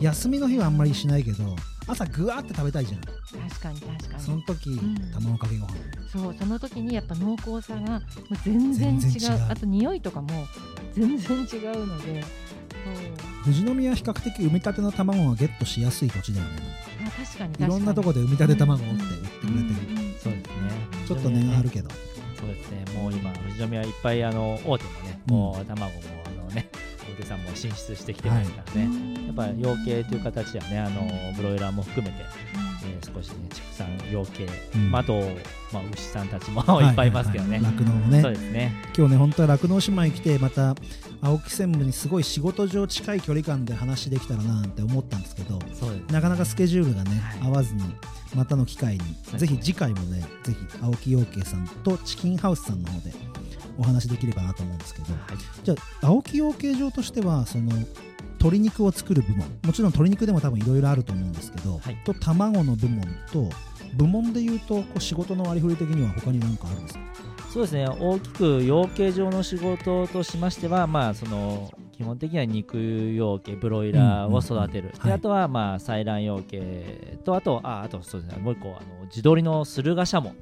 [0.00, 1.44] 休みの日はあんまりしないけど
[1.86, 3.00] 朝ぐわーって食べたいじゃん。
[3.02, 4.22] 確かに確かに。
[4.22, 4.94] その時ん。
[5.12, 5.70] 卵かけご飯。
[6.10, 8.00] そうその時にやっぱ濃厚さがもう
[8.44, 9.46] 全然違う。
[9.50, 10.28] あと匂いとかも
[10.94, 12.24] 全然違うので。
[13.44, 16.52] 富士宮は比較的産みたての卵がゲットしやすい土地だよね。
[17.06, 17.66] あ確かに確い。
[17.66, 19.52] ろんなとこで産みたて卵をって売ってくれてる。
[19.52, 19.91] うんうん
[21.14, 21.90] ちょっと値があるけど。
[21.90, 22.84] そうですね。
[22.96, 25.34] もう今富士宮はいっぱいあの大手もね、うん。
[25.34, 26.68] もう卵もあのね
[27.08, 28.88] 大手さんも進出してきてますからね、
[29.26, 32.24] やっぱ養鶏という形はねあのブロイラーも含めて、
[32.84, 34.46] えー少しね畜産養鶏、
[34.76, 34.90] うん。
[34.90, 35.20] まあ、あと、
[35.72, 38.22] まあ、牛さんたちも いっぱいいますけどね、酪農もね。
[38.22, 38.72] そうですね。
[38.96, 40.74] 今日ね本当は酪農姉妹来てまた
[41.22, 45.60] 青木専務にすごい仕事上近い距離感で話できたらななんて思ったんですけど
[46.10, 47.48] なかなかスケジュールがね、はい。
[47.48, 47.82] 合わずに
[48.34, 53.14] またの機会にはいぜひ次回もねぜひ青木養鶏さんとチキンハウスさんの方で
[53.78, 55.22] お話できればなと思うんですけどはい。
[55.62, 57.70] じゃあ青木養鶏場としてはその
[58.40, 61.96] 鶏肉を作る部門もちろん鶏肉でも多分いろいろあると思うんですけど、はい。
[62.04, 63.48] と卵の部門と
[63.94, 67.00] 部門でいうとこう仕事の割り振り的には他に何かあるんですか？
[67.52, 67.86] そうですね。
[67.86, 75.00] 大きく養鶏場の仕事としましては、まあ、その基本的には肉養鶏ブロイラーを育てる、うんうん。
[75.00, 75.08] はい。
[75.08, 78.42] であとはまあ採卵養鶏とあとああとそうですね。
[78.42, 80.34] もう一個あの地鶏の駿河シャモ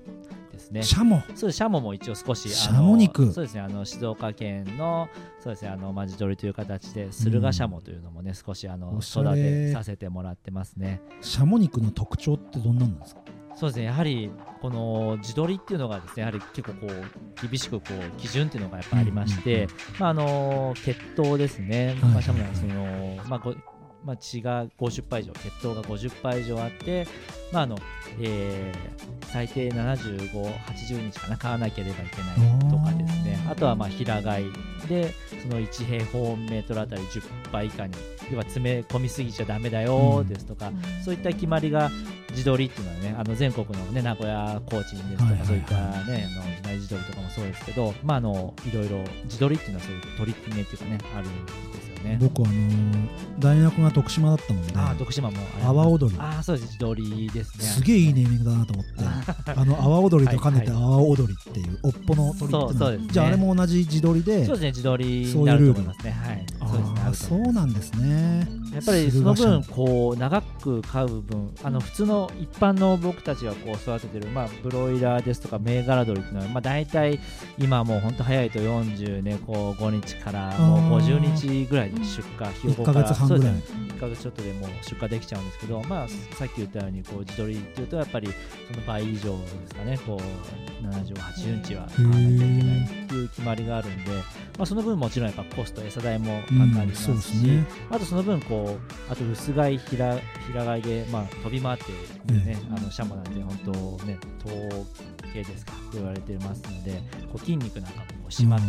[0.52, 0.84] ですね。
[0.84, 1.56] シャモそうです。
[1.56, 3.32] シャモも一応少しシャモ肉？
[3.32, 3.60] そうですね。
[3.62, 5.08] あの静岡県の
[5.40, 5.70] そうですね。
[5.70, 9.42] あのまあ地鶏という形で駿河シャモというのもね、少しあの育れ。
[9.42, 11.02] てさせてもらってますね。
[11.20, 13.22] シャモ肉の特徴ってどんなんですか？
[13.60, 13.84] そうですね。
[13.84, 14.30] やはり
[14.62, 19.68] この地鶏っていうのがですねやはり結構こう厳しくこう基準っていうのがやっぱありまして、
[19.98, 23.54] まああの血糖ですね、はいまあ、シャモはそのまあご
[24.02, 27.06] まあ、血が50杯以上血糖が50杯以上あって、
[27.52, 27.76] まああの
[28.18, 34.44] えー最低7580日かな買わなければいけないとかですねあとはまあ平飼い
[34.88, 37.94] でその1平方メートルあたり10杯以下に
[38.30, 40.70] 要は詰め込みすぎちゃダメだよですとか、
[41.04, 41.90] そういった決まりが
[42.32, 46.28] 地鶏っていうのはねあの全国のね名古屋コーチンですとか、そういったね
[46.62, 52.18] あの地内地鶏とかもそうですけどまああのいろいろ地鶏っていうのはそういう取り決めっていうかねあるんですよね。
[52.20, 53.08] 僕あのー
[53.38, 54.72] 大学が徳島だったもんで。
[54.76, 55.36] ああ徳島も。
[55.62, 56.20] 阿波踊り。
[56.20, 56.72] ああそうです。
[56.76, 57.64] 地鶏ですね。
[57.64, 58.92] すげえいいネーミングだなと思って。
[59.56, 60.82] あの阿波踊りと兼ねて阿はい。
[60.82, 63.08] 波踊りっていうおっぽの鳥ってそうそうですね。
[63.12, 64.72] じゃああれも同じ地鶏でそうですね。
[64.72, 66.10] 地鶏になると思いますね。
[66.10, 66.44] はい。
[66.68, 67.00] そうですね。
[67.06, 68.60] あそうなんですね。
[68.74, 77.18] やっぱりその分こう長く飼う分あの普通の一般の僕たちがこう育ててるまあブロイラーですとか銘柄鶏っていうのはまあ大体
[77.58, 83.42] 今もう本当早いと40ねこう5日からもう50日ぐらいで出荷ひよ1ヶこから月半ぐらい。
[83.42, 83.80] そうですね。
[83.96, 88.28] 1ヶ月ちょっとでもう出荷できちゃうんですけどまあさっき言ったようにこう地鶏っていうとやっぱり
[88.72, 89.98] その倍以上ですかね。
[90.06, 94.10] こう70、80日は買わなきゃいけないっていう決まりがあるんで、
[94.56, 97.66] まあ、その分もちろんやっぱコスト餌代もかかりうんますし、そうですね。
[97.90, 101.84] あとその分こうあと薄飼い平平飼いで、まあ、飛び回って
[102.32, 103.58] るね、あのシャモなんて本
[103.98, 104.86] 当ね頭
[105.22, 107.02] 系ですかと言われてますので
[107.32, 108.66] こう筋肉なんかもこう締まって、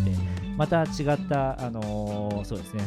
[0.57, 2.83] また違った、あのーそうですね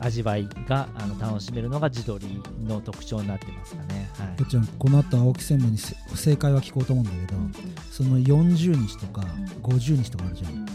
[0.00, 4.10] 味わいがあの楽しめるのが地鶏の特徴になってますかね。
[4.18, 4.36] はい。
[4.36, 7.38] てっちゃんこの後青木専務にせ正解は聞こうと思うんだけど
[7.90, 9.22] その40日とか
[9.62, 10.66] 50日とかあるじゃん。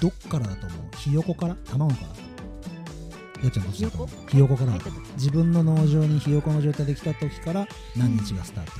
[0.00, 0.96] どっからだと思う？
[0.96, 1.56] ひよこから？
[1.68, 3.44] 卵から？
[3.44, 4.08] やっちゃんどっちだと思う？
[4.30, 4.72] ひよこから
[5.14, 8.72] 自分の農場にひよこの状態で来た時から何日がスタート？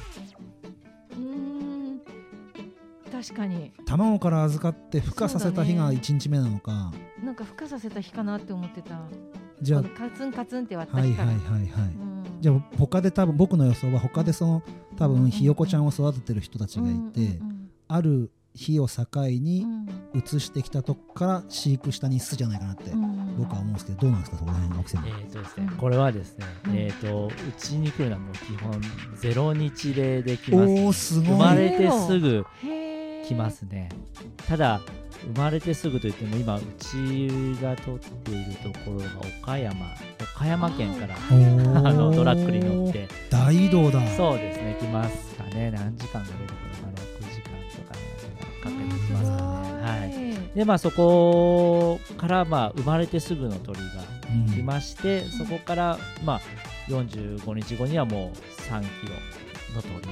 [3.31, 3.73] 確かに。
[3.87, 6.01] 卵から預かって孵化させた日がそうだね。
[6.01, 9.01] 1日目なのか、なんか孵化させた日かなって思ってた。
[9.63, 12.25] じゃあカツンカツンって割ったはい日から、はいはいはいうん。
[12.41, 14.63] じゃあ他で多分僕の予想は他でその
[14.97, 17.41] 多分ひよこちゃんを育ててる人たちがいて、
[17.87, 19.65] ある日を境に
[20.13, 22.91] 移してきたとこから飼育した日数じゃないかなって
[23.39, 28.81] 僕は思うんですけどどうなんですかそこら辺青木先えーとですね、これはですね、えー、とうちに来るのはもう基本
[29.17, 31.25] ゼロ日例で来ます、おおすごい。
[31.27, 32.45] 生まれてすぐ
[33.31, 33.89] 来ますね。
[34.49, 34.81] ただ
[35.35, 37.29] 生まれてすぐといっても今うち
[37.63, 39.05] が取っているところが
[39.43, 39.87] 岡山
[40.35, 43.07] 岡山県からあのトラックに乗って。
[43.31, 44.01] 大移動だ。
[44.17, 44.77] そうですね。
[44.81, 45.71] 来ますかね。
[45.71, 46.55] 何時間かかるのか
[46.87, 47.95] な6時間とか
[48.65, 49.37] かけてきますか
[49.77, 49.83] ね。
[49.83, 50.57] はい。
[50.57, 53.85] でまあそこからまあ生まれてすぐの鳥が
[54.53, 56.41] 来まして、そこからまあ
[56.89, 59.13] 45日後にはもう3キロ
[59.75, 60.11] の鳥になる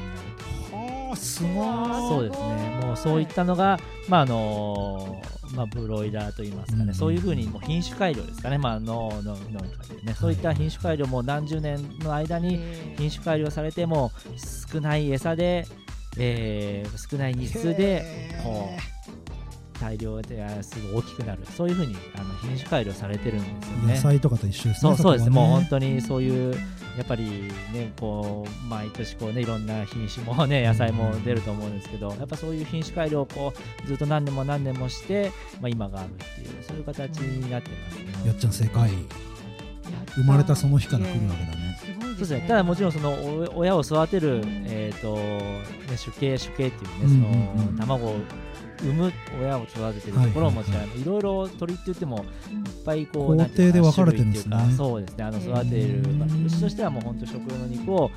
[0.71, 1.53] とはあすごい。
[1.55, 5.23] そうですね、もうそういったのが、まああの
[5.55, 9.37] まあ、ブロイラーといいますかね、うんそういうふうにもう品種改良ですかね、まあ、農農農
[9.89, 12.61] 家でね、そういった品種改良も何十年の間に
[12.99, 14.13] 品種改良されても
[14.73, 15.67] 少ない餌で、
[16.19, 18.98] えー少ない日数でこう
[19.81, 23.95] 大量ですぐ大きくなる、そういうふうにあの品種改良されてるんですよね。
[23.95, 25.31] 野菜とかと一緒ですねそうそうです、ね。
[25.31, 26.55] もう本当にそういう
[26.97, 27.25] やっぱり
[27.73, 33.53] ねこう毎年こうねいろんな品種もね野菜も出ると思うんですけどやっぱそういう品種改良をこ
[33.85, 38.05] うずっと何年も何年もして、まあ、今があるっていうそういう形になってますね。
[38.27, 38.91] やっちゃん正解。
[40.15, 41.79] 生まれたその日から来るわけだね。
[42.01, 47.67] そうですね、ただもちろんそのお親を育てる、えーとね、主系主系っていうね、うんうんうん。
[47.67, 48.17] その卵を
[48.81, 52.25] 産む親を育ててるところももちろん、いろいろ鳥って言ってもいっ
[52.85, 54.57] ぱいこう工程で分かれてるんですね。
[54.57, 55.25] 種類っていうかそうですね。
[55.25, 56.03] あの育てる、
[56.47, 58.11] 牛としてはもう本当食用の肉を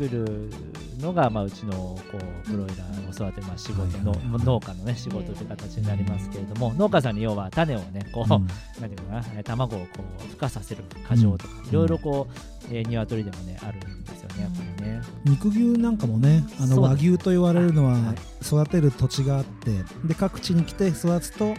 [0.00, 0.50] 作る
[0.98, 1.98] のが、まあ、うちのこ
[2.46, 9.86] うブロイラーを育てる、まあ、仕事の、農家のね仕事という形になりますけれども、農家さんに要は種をねこう、うていうかな、えー卵をこ
[10.18, 11.68] う孵化させる過剰とか、うん。
[11.68, 15.00] いろいろこう、えー、鶏でもねあるんですよね、やっぱりね。
[15.24, 18.16] 肉牛なんかもねあの和牛と言われるのははい。
[18.42, 19.70] 育てる土地があって
[20.06, 21.54] で各地に来て育つと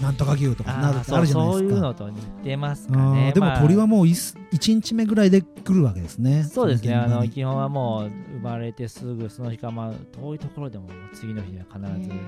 [0.00, 1.40] なんとか牛とかなるあるじゃないですか。
[1.40, 3.28] そういうのと似てますかあね。
[3.30, 4.06] ーでもまあ鳥はもう
[4.52, 6.44] 1, 日目ぐらいで来るわけですね。
[6.44, 11.80] そうですね、あの基本はもう生まれてすぐその日か、まあ、遠いところでも次の日には必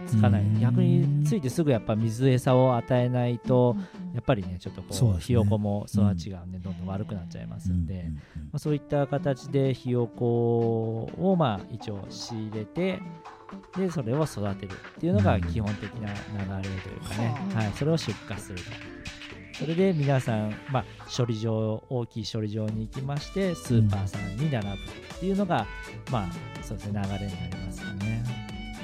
[0.09, 0.61] ずつかない、うん。
[0.61, 3.77] 逆についてすぐやっぱ水餌を与えないと、
[4.15, 8.01] やっぱりね、ちょっとこう、ひよこも育ちがね、どんどん悪くなっちゃいますんで、うん。
[8.01, 8.07] うん。
[8.07, 8.13] うん。
[8.15, 8.21] ま
[8.55, 13.03] あ、そういった形でひよこをまあ一応仕入れて、
[13.77, 16.09] でそれを育てるっていうのが基本的な
[16.63, 18.94] 流れというかね、ははい、それを出荷すると。
[19.59, 20.85] それで皆さん、まあ、
[21.17, 25.67] 処理場、大きい処理場に行きまして、スーパーさんに並ぶっていうのが、
[26.11, 28.25] まあ、そうですね、流れになりますかね。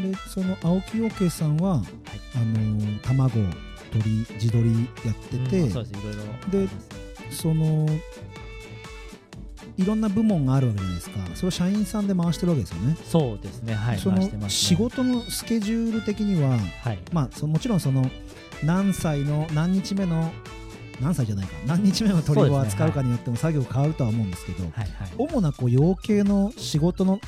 [0.00, 1.82] でその青木養鶏さんは、
[2.34, 3.30] あのー卵
[3.92, 4.70] 鳥地鶏
[5.04, 6.22] やってて、うんそうです、いろいろ。
[6.22, 7.30] ありますね。
[7.30, 7.86] その
[9.76, 11.18] いろんな部門があるわけじゃないですか。
[11.34, 14.50] それを社員さんで回してるわけですよね、そうですね、はい、その回してますね。
[14.50, 16.50] 仕事のスケジュール的には
[16.82, 18.08] はい、まあそもちろんその
[18.62, 20.32] 何歳の何日目の
[21.00, 24.88] 何歳じゃないか何日目の鳥を扱うかによっても作業変わるとは思うんですけどはい、はい。
[25.18, 27.20] 主なこう養鶏の仕事の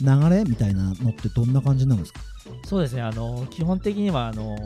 [0.00, 2.20] 流れみたいなのってどんな感じなんですか？
[2.64, 4.56] そうですね、あの基本的にはあの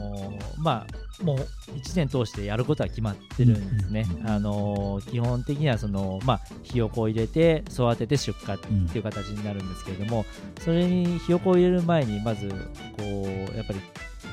[0.57, 0.87] ま
[1.21, 1.37] あ、もう
[1.71, 4.05] 1年通してやることは決まってるんですね。
[4.09, 10.25] うんうんうんあの基本的にはその、まあ、ひよこを入れて育てて出荷っていう形になるんですけれども、
[10.59, 12.55] それにひよこを入れる前にまずこ
[12.99, 13.79] うやっぱり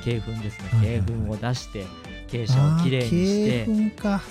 [0.06, 1.84] 鶏粉ですね、鶏粉を出して
[2.32, 3.66] 鶏舎をきれいにして。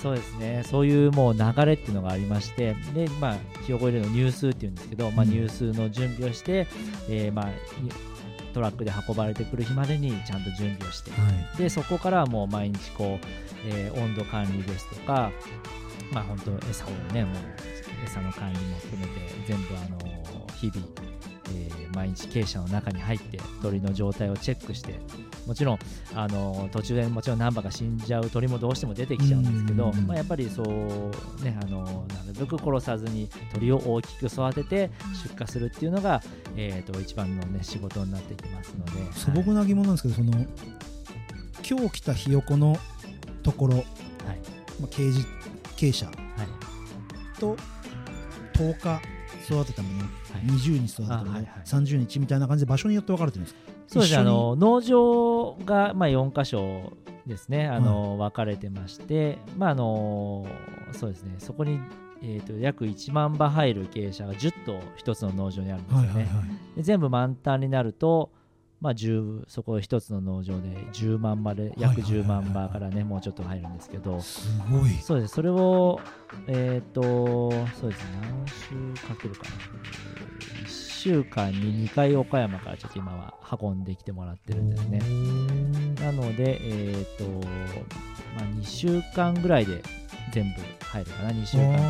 [0.02, 5.30] そうですね、そういうもう流れっていうのがありまして、で、まあ、ひよこ入れの入数っていうんですけど、まあ、うん。
[5.30, 6.66] 入数の準備をして、
[7.08, 7.52] えーまあ、い
[8.52, 11.16] トラックで運ばれてくる日までにちゃんと準備をして、は
[11.56, 11.58] い。
[11.58, 13.26] で、そこからはもう毎日こう、
[13.66, 15.30] えー温度管理ですとか、
[16.12, 17.34] まあ、本当餌をね、もう
[18.04, 19.10] 餌の管理も含めて、
[19.46, 20.86] 全部、あの日々、
[21.50, 24.98] えー毎日鶏舎の中に入って鳥の状態をチェックして
[25.46, 25.78] もちろん
[26.14, 34.90] あの途中でもちろん何羽か死んじゃう鳥もどうしても出てきちゃうんですけど、うんまあ、やっぱりそうねあのなるべく殺さずに鳥を大きく育てて
[35.26, 36.22] 出荷するっていうのが、
[36.56, 40.32] えー、と一番の、ね、仕事になってきますので素朴な疑問なんですけど、その
[41.68, 42.76] 今日来たひよこの
[43.42, 43.84] ところ、はい。
[44.80, 45.20] まあ、ケージ
[45.76, 46.54] 傾斜はいは
[47.36, 47.38] い。
[47.38, 47.56] と
[48.54, 49.13] 10日
[49.44, 50.08] 育てたもの、はい。
[50.46, 51.62] 20日育てたもの、あはいはい。
[51.64, 53.60] 30日みたいな感じで場所によって分かれてるんですか？
[53.86, 54.18] そうですね。
[54.20, 56.92] あの農場が、まあ、4箇所
[57.26, 57.66] ですね。
[57.68, 60.46] あの、分かれてまして、まああの
[60.92, 61.34] そうですね。
[61.38, 61.80] そこに、
[62.22, 66.28] えー、と約1万羽入る傾斜が10頭1つの農場にあるんですよね。
[66.76, 68.30] で全部満タンになると、
[68.84, 74.20] まあ、10そこ一つの農場で10万羽で約10万羽からねもうちょっと入るんですけど。
[74.20, 74.90] すごい。
[75.00, 75.36] そうです。
[75.36, 75.98] それを
[76.48, 78.20] えっ、とそうですね。
[78.20, 79.50] 何週かけるかな。
[80.66, 84.98] 1週間に2回岡山からちょっと今は運んできてもらってるんですね。
[86.04, 87.24] なのでえっ、と、
[88.36, 89.82] まあ、2週間ぐらいで
[90.34, 91.30] 全部入るかな。
[91.30, 91.82] 2週間か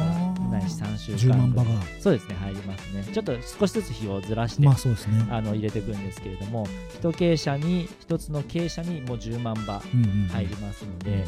[0.43, 1.67] らないし3週10間ぐらい
[1.99, 5.27] そうですね入りますねちょっと少しずつ日をずらして、まあそうですね。
[5.31, 6.67] あの入れていくんですけれども
[7.01, 11.25] 一傾斜に一つの傾斜にもう10万羽うんうん入りますので、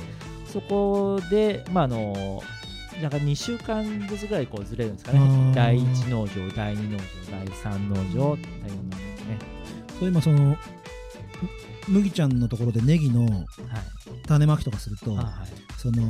[0.46, 2.42] そこでまああの
[3.00, 5.52] なんか2週間ずつぐらいこうずれるんですかね。
[5.54, 9.38] 第1農場第2農場第3農場第4農場ですね。
[9.98, 10.58] そう今そのむ
[11.88, 13.42] 麦ちゃんのところでネギのはい。
[14.26, 16.02] 種まきとかするとあはいその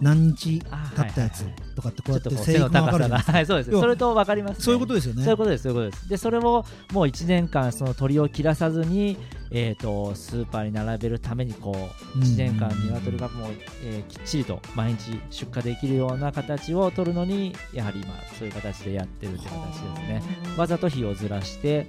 [0.00, 1.44] 何日あ経ったやつ
[1.76, 3.70] とかってこうやってちょっとこう背の生育が分かはい そうです。
[3.70, 5.22] それと分かります、ね、そういうことですよね。
[5.22, 6.08] そういうことです、そういうことです。
[6.08, 9.16] で、それをもう1年間、その鳥を切らさずに、
[9.54, 13.50] えー、とスーパーに並べるために、こう、1年間、鶏がもう、
[13.84, 20.22] えーきっちりと毎日出荷できるような形を取るのに、やはり今、そういう形でやってるという形ですね。
[20.56, 21.86] わざと日をずらして、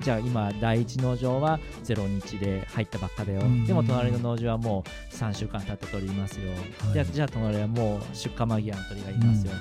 [0.00, 3.40] じゃあ今、第1農場は0日で入ったばっかだよ。
[3.40, 6.50] うんでも、隣の農場はもう3週間経った鳥いますよ。
[6.50, 9.52] はいじゃあ、隣はもう出荷間際の鳥がいますよ。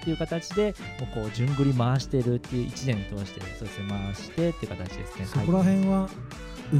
[0.00, 5.26] っていう形でもうこう順繰り回してるっていう1年通してそうですね回してっていう形ですね。
[5.26, 6.08] そこら辺は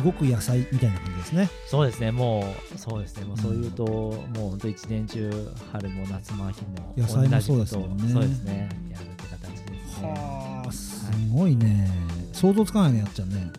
[0.05, 1.51] 動く野菜みたいな感じですね。
[1.67, 2.11] そうですね。
[2.13, 3.25] もうそうですね。
[3.25, 8.03] もうそういうと、もう本当一年中春も夏も秋も野菜もそうですもんね。
[8.03, 8.69] 同じことをそうですね。
[8.91, 9.57] やるって形で
[9.87, 10.09] すね。
[10.09, 11.91] はあすごいね。
[12.33, 13.51] 想像つかないねやっちゃんね。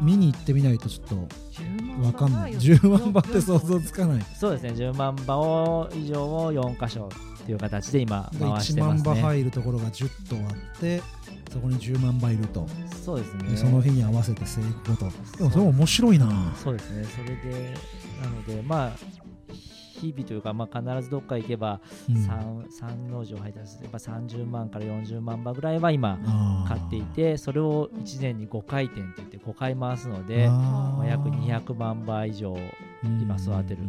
[0.00, 2.54] 見に行ってみないとちょっとわかんない。
[2.54, 4.26] 10万羽って想像つかない。
[4.38, 4.70] そうですね。
[4.70, 7.08] 10万羽を以上を4箇所
[7.44, 9.22] っていう形で今で回し1万てますね。
[9.22, 11.02] 羽入るところが10頭あって
[11.52, 12.66] そこに10万羽いると。
[13.02, 13.50] そうですね。
[13.50, 16.54] でその日に合わせて生育ごとでもそれ面白いな。
[16.56, 17.74] そうですね、それで、
[18.22, 18.92] なので、まあ、
[19.52, 22.16] 日々というか、まあ、必ずどっか行けば、うん。
[22.16, 26.18] 三三農場配達すれば30万から40万羽ぐらいは今、
[26.66, 32.56] 買っていて、それを1年に5回転って言って5回回すので、まあ、約200万羽以上
[33.02, 33.80] 今育てる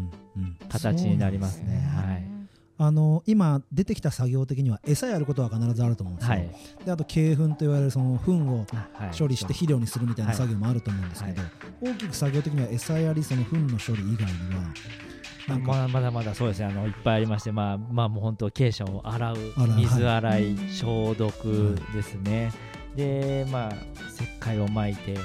[0.69, 1.89] 形になりますね。
[1.95, 2.34] はい
[2.77, 6.49] あの今出てきた作業的には餌やることは必ずあると思うんですよ、はい。
[6.85, 9.17] であと鶏粉といわれるその糞をはい。
[9.17, 11.49] 処理して肥料にするみたいな作業もあると思うんですけど、は
[11.81, 16.65] 大きく作業的には餌やりその糞の処理以外にはまだまだまだそうですね。
[16.65, 19.37] あのいっぱいありましてまあまあもう本当傾斜を洗う。
[19.55, 19.77] 洗う。
[19.77, 22.51] 水洗い、消毒ですね、
[22.95, 23.73] でまあ
[24.13, 25.15] 石灰をまいて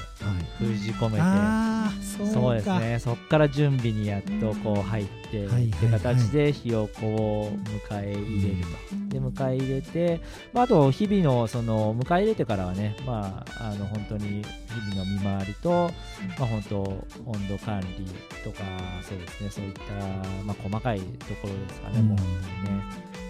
[0.59, 2.33] 封じ込めてああそうか。
[2.33, 2.99] そうですね。
[2.99, 5.87] そこから準備にやっとこう入って、はいってい。
[5.87, 7.51] う形でひよこを
[7.89, 9.13] 迎え入れると。
[9.13, 15.89] で迎え入れて、まあ、あと日々のその迎え入れてからはね、まあ、あの本当に日々の見回りと、
[16.37, 16.81] まあ、本当
[17.25, 18.05] 温度管理
[18.43, 18.63] とか
[19.01, 19.49] そうですね。
[19.49, 19.81] そういった、
[20.43, 21.05] まあ、細かいと
[21.35, 22.07] ころですかね、うん。
[22.07, 22.27] もう本
[22.65, 22.83] 当にね、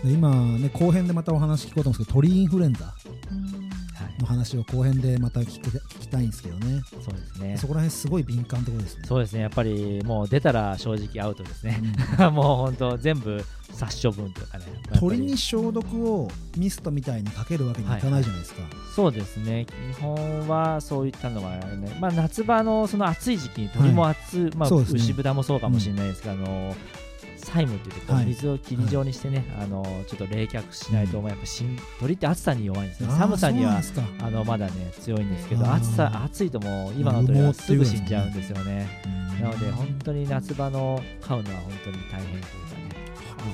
[0.03, 2.85] で今ね後編でまたお話聞こうと思うんですけど鳥インフルエンザ。
[2.85, 6.81] はいの、話を後編でまた聞き聞きたいんですけどね。
[6.91, 7.57] そうですね。
[7.57, 9.03] そこら辺すごい敏感ってことですね。
[9.05, 9.41] そうですね。
[9.41, 11.81] やっぱりもう出たら正直アウトですね、
[12.19, 12.33] うん。
[12.33, 14.65] もう本当全部殺処分というかね。
[14.99, 18.61] 鳥に消毒をミストみたいにかけるわけにいかないじゃないですか、
[18.95, 19.65] そうですね。
[19.95, 26.75] 基本はそういったのはね、まあ、夏場のその暑い時期に鳥も暑い、まあ、牛豚もそうかもしれないですが、あの
[27.41, 28.25] 細務って言ってこうはい。
[28.27, 31.21] 水を霧状にしてね、あのちょっと冷却しないと、う。
[31.21, 31.23] ん。
[31.23, 33.09] まあやっぱしん鳥って暑さに弱いんですね。
[33.09, 33.81] 寒さには
[34.19, 38.87] あのまだね強いんですけど暑さ暑いともう今の鳥はすぐ死んじゃうんですよね。
[39.05, 42.49] うんなので本当に夏場の飼うのは本当に大変というか
[42.95, 43.10] ね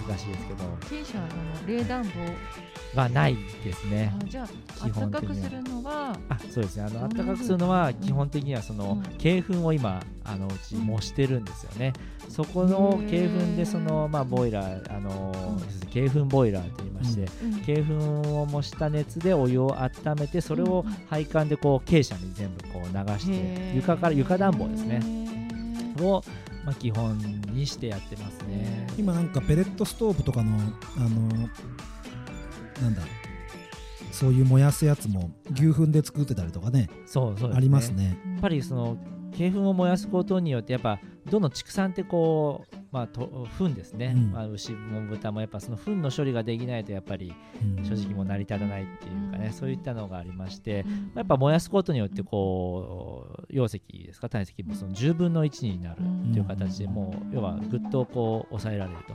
[0.07, 0.63] 難しいですけど。
[0.89, 1.25] 経社の
[1.65, 4.13] 冷暖房はないですね。
[4.21, 4.47] あじゃあ
[4.89, 6.83] 基本暖かくするのはあそうですね。
[6.83, 9.01] あのうん暖かくするのは基本的にはそのうん。
[9.17, 11.93] 鶏粉を今あのうち模してるんですよね。
[12.29, 15.87] そこの鶏粉でそのまあボイラーあのうん。
[15.87, 17.51] 鶏粉ボイラーと言いましてうん。
[17.51, 25.27] 鶏粉を模した熱でお湯を温めてそれを配管でこう傾斜に全部こう流して床から床暖房ですね。
[26.01, 26.23] を
[26.67, 27.17] まあ基本
[27.53, 28.87] にしてやってますね。
[28.97, 30.51] 今なんかペレットストーブとかの
[30.97, 31.07] あの
[32.81, 33.01] なんだ
[34.11, 37.55] そういう燃やすやつも牛糞で作ってたりとかねそうそうね。
[37.55, 38.19] ありますね。
[38.25, 38.97] ややっぱりその
[39.31, 40.99] 鶏粉を燃やすことによってやっぱ
[41.29, 44.31] どんどん畜産ってこう、まあ、と糞ですね、うん。
[44.31, 47.33] まあ、牛も豚もやっぱその糞の処理ができないとやっぱり
[47.77, 47.85] うん。
[47.85, 49.53] 正直もう成り立たないっていうかね、うん。
[49.53, 50.83] そういったのがありまして、
[51.15, 54.29] やっぱ燃やすことによってこう容積ですか？
[54.29, 59.13] 体積もその10分の1になるっていう形でもう要はぐっとこう抑えられると。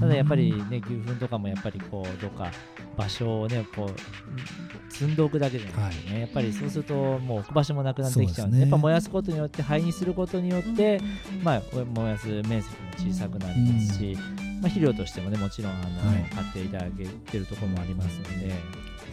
[0.00, 2.50] ただやっぱりね牛糞とかもやっぱりこうどっか
[2.96, 8.62] 場所をねこう積んでおくだけじゃないですね、やっぱりそうするともう置く場所もなくなってきちゃうんでね。
[8.62, 11.00] やっぱ燃やすことによって灰にすることによって、
[11.42, 12.74] まあ、燃やす面積
[13.06, 16.30] も小さくなりますし、まあ、肥料としてもねもちろんあの、はい。
[16.30, 18.52] 買っていただけてるところもありますので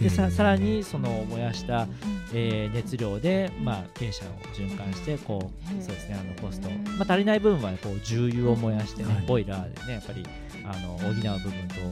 [0.01, 1.87] でささらにその燃やした、
[2.33, 9.25] えー熱量で、まあ、傾斜を循環してこうそうですねあのコスト、まあ、足りない部分は、ね、こう重油を燃やしてね、はい。
[9.25, 10.23] ボイラーでねやっぱり
[10.69, 11.23] あの補う部分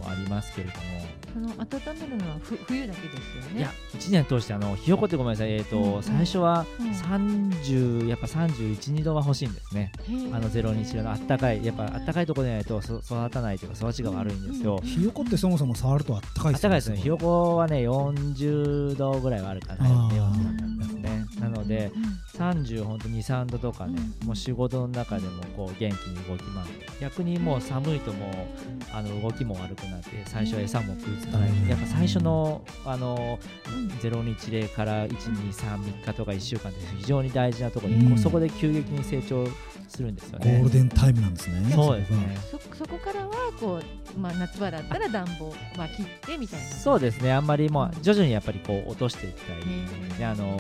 [0.02, 1.06] とありますけれども。
[1.36, 1.56] その温
[2.00, 3.60] めるのはふ冬だけですよね。
[3.60, 6.04] いや1年通してあのひよこってごめんなさい、えーとうんうん。
[6.04, 6.88] 最初はうん。
[6.92, 9.92] 30やっぱ31、2度は欲しいんですね、
[10.32, 11.66] あのゼロ日のあったかい。
[11.66, 14.80] やっぱあったかいところでないとそ育たないというか育ちが悪いんですよ。
[14.84, 20.10] ひよこってそもそも触るとあったかいあったかいですね、ひよこはね40度ぐらいはあるかな、あー。
[20.10, 20.75] 低温になりますね。
[21.50, 21.92] なので、
[22.34, 26.70] 30、本当2、3度とかね、もう仕事の中でもこう元気に動き回る、
[27.00, 28.32] 逆にもう寒いともう
[28.94, 31.68] あの動きも悪くなって、最初、餌も食いつかない、うん。
[31.68, 33.40] やっぱ最初のあの
[34.02, 38.10] 0日例から1、2、3、3日とか1週間って非常に大事なところで、うん。
[38.10, 39.48] こうそこで急激に成長
[39.88, 40.64] するんですよゴーね。
[40.64, 42.38] ルデンタイムなんですねそうですね。
[42.52, 43.80] そそこからはこ
[44.16, 46.66] う、まあ、夏場だったら暖房は切ってみたいな。
[46.66, 49.58] そうですね、あんまりもう徐々にやっぱりこう落としていきたい
[50.20, 50.60] ね、あの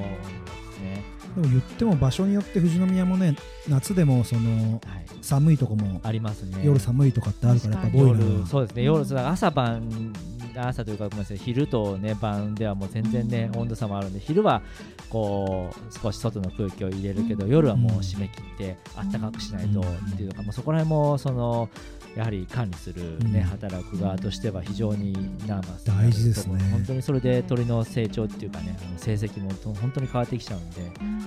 [0.86, 1.04] ね。
[1.36, 3.36] でも言っても場所によって富士宮もね
[3.68, 6.62] 夏でもそのはい、寒いとこもありますね。
[6.64, 8.84] 夜寒いとかってあるからやっぱボイラそうですね。
[8.84, 10.14] 夜朝晩
[10.56, 11.38] 朝というかごめんなさい。
[11.38, 14.62] 昼とね晩ではもう全然ね温度差もあるんで昼は
[15.10, 19.84] こう少し外の空気を入れるけど夜はもう締め切ってあったかくしないとっ
[20.16, 21.70] ていうのがもうそこら辺もその
[22.16, 23.44] やはり管理するね、うん。
[23.44, 25.14] 働く側としては非常に
[25.48, 26.60] ナーバス大事ですね。
[26.72, 30.82] 本当にそれで鳥の成長っていうかねあの成績も本当に変わってきちゃうんで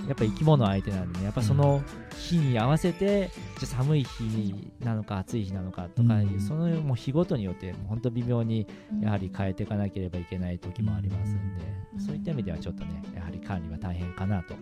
[0.07, 1.83] やっぱ生き物相手なんでねやっぱその
[2.17, 6.39] 日に合わせてじゃあ寒い日なのか暑い日なのかとか、うん。
[6.39, 8.67] そのもう日ごとによって本当微妙に
[9.01, 12.01] やはり変えていかなければいけない時もありますんで、うん。
[12.01, 14.55] そういった意味ではちょっとねやはり管理は大変かなと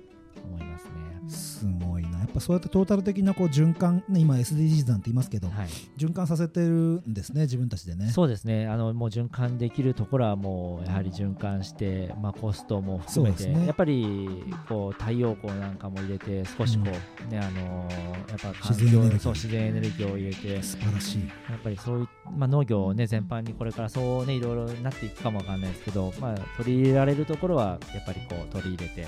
[0.48, 1.08] 思いますね。
[1.30, 2.20] すごいな。
[2.20, 5.68] やっぱそうやってトータル的なこう循環、ね、今 SDGs なんて言いますけどはい、
[5.98, 8.10] 循環させてるんですね自分たちでね。
[8.12, 8.68] そうですね。
[8.68, 13.66] あのもう循環できるところはもうやはり循環して、まあ、コストも含めて、ね。
[13.66, 14.28] やっぱり
[14.70, 17.88] こう太陽光なんかも入れて少しこう、ねあの
[18.30, 19.18] やっぱ環自然エネルギー。
[19.18, 21.28] 境そう自然エネルギーを入れて素晴らしい。
[21.50, 29.08] やっぱりそういう、まあ、農業をね全般にこれからそうねいろいろなっていくかもわかんないですけど、まあ、取り入れられるところはやっぱりこう取り入れて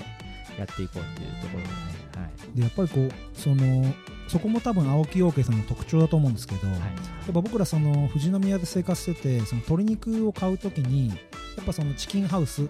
[0.58, 1.72] やっていこうっていうところでね、
[2.16, 2.56] はい。
[2.56, 3.94] でやっぱりこうその
[4.28, 6.78] そこも多分青木陽慶さんの特徴だと思うんですけど、やっ
[7.26, 11.14] ぱ僕らその富士宮で生活しててその鶏肉を買うときにや
[11.62, 12.66] っぱそのチキンハウスっ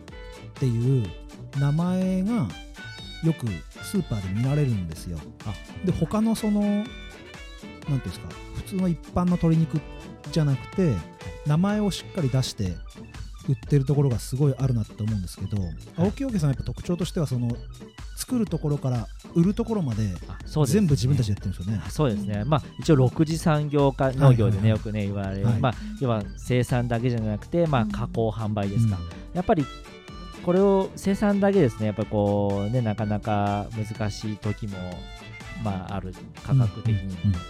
[0.55, 1.07] ていう
[1.59, 2.49] 名前が
[3.25, 3.47] よく
[3.83, 5.19] スーパーで見られるんですよ。
[5.45, 5.55] あ。
[5.85, 6.85] で他のそのなんてい
[7.93, 9.81] うんですか普通の一般の鶏肉
[10.33, 10.95] じゃなくて
[11.47, 12.77] 名前をしっかり出して
[13.49, 15.57] 売ってるところがすごいあるなって思うんですけど、
[15.97, 17.57] 青木陽慶さんやっぱ特徴としてはその
[18.17, 20.09] 作るところから売るところまで
[20.67, 21.83] 全部自分たちでやってるんですよね。
[21.89, 25.59] そうですね、まあ、一応6次産業化農業でね、よくね言われる、はい。
[25.59, 28.99] まあ、要は生産だけじゃなくて、まあ、加工販売ですか、
[29.33, 29.65] やっぱり
[30.45, 31.87] これを生産だけですね。
[31.87, 34.77] やっぱりこうねなかなか難しい時も
[35.63, 36.13] まあある
[36.45, 37.03] 価格的に。
[37.05, 37.31] もね、うん。
[37.31, 37.41] うん。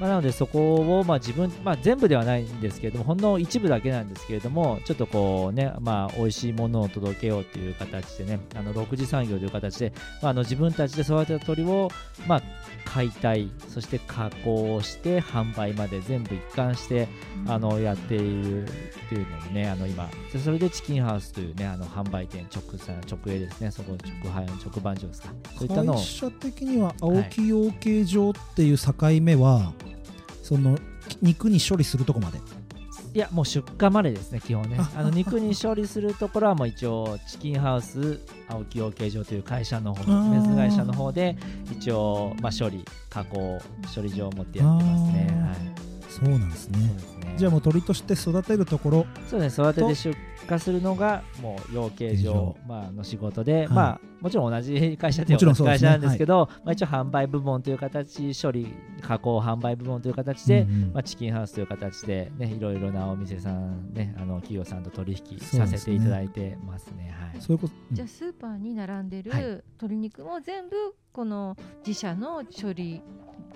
[0.00, 9.92] まあ、なのでそこをまあ自分、まあ、全部ではないんですけれどもほんの一部だけなんですけれどもちょっとこうねまあ美味しいものを届けようという形でねあの6次産業という形で、
[10.22, 11.90] まあ、あの自分たちで育てた鳥を
[12.26, 12.42] まあ
[12.84, 17.08] 解体そして加工して販売まで全部一貫して
[17.46, 18.66] あのやっているっ
[19.08, 23.70] ていうのもねあの今でそれでチキンハウスというねあの販売店直産直営ですね。
[23.70, 23.92] そこ
[24.22, 25.28] 直販直売所ですか。
[25.56, 25.96] そういったのを。
[25.96, 28.92] 会社的には青木養鶏場っていう境
[29.22, 29.72] 目は、
[30.42, 30.78] その
[31.22, 32.38] 肉に処理するとこまで。
[33.14, 34.76] いやもう出荷までですね基本ね。
[34.78, 40.30] ああの肉に処理するところはもう一応チキンハウス青木養鶏場という会社の方ー。
[40.30, 41.36] メス会社の方で
[41.72, 43.58] 一応まあ処理加工
[43.94, 45.26] 処理場を持ってやってますね。
[45.40, 46.78] はいそうなんですね。
[46.78, 47.34] ね。
[47.36, 49.06] じゃあもう鳥として育てるところ。
[49.28, 49.68] そうですね。
[49.68, 50.16] 育てて出
[50.48, 53.68] 荷するのがもう養鶏場養、まあ、の仕事で、はい。
[53.68, 55.90] まあもちろん同じ 会社でもちろんそうですね。
[55.90, 60.92] 同じ会社なんですけどまあ、一応販売部門という形処理加工販売部門という形で、うんうん。
[60.92, 67.14] まあ、チキンハウスという形で、ね、いろいろなお店さん、ね、あの企業さんと取引させていただいてますね。
[67.16, 67.40] はい。
[67.92, 69.42] じゃあスーパーに並んでるはい。
[69.42, 70.76] 鶏肉も全部
[71.12, 73.02] この自社の処理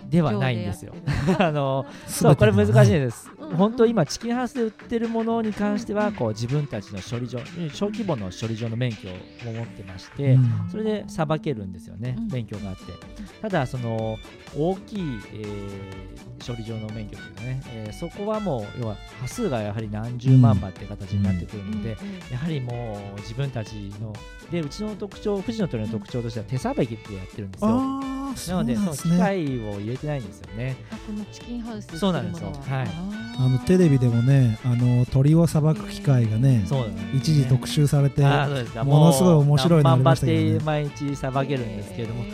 [0.09, 0.95] ではないんですよ。
[1.39, 3.31] あの そうこれ難しいです。
[3.57, 7.39] 本当今チキンハウスで売ってるものに関してはこう自分たちの処理場
[7.73, 9.13] 小規模の処理場の免許を
[9.53, 10.69] 持ってまして、うん。
[10.71, 12.29] それでさばけるんですよね、うん。
[12.29, 12.83] 免許があって。
[13.41, 14.19] ただその
[14.57, 21.97] 大きい、えー処理場の免許というかね、えーそこはもう要は波数がやはり何十万羽っていう形になってくるので、
[22.33, 24.13] やはりもう自分たちの
[24.51, 30.77] でうちの特徴富士の鳥の特徴としては手さばきってやってるんですよなそうなんのでその機械を入れてないんですよね。
[30.91, 32.53] あこのチキンハウスそうなんですよ。
[32.69, 32.89] はい。
[33.39, 36.65] あのテレビでもねあの鳥をさばく機械がね
[37.15, 38.85] 一時特集されてあーそうですか。
[38.85, 40.59] ものすごい面白いのありましたけどね。
[40.59, 42.25] 何万羽って毎日さばけるんですけれども。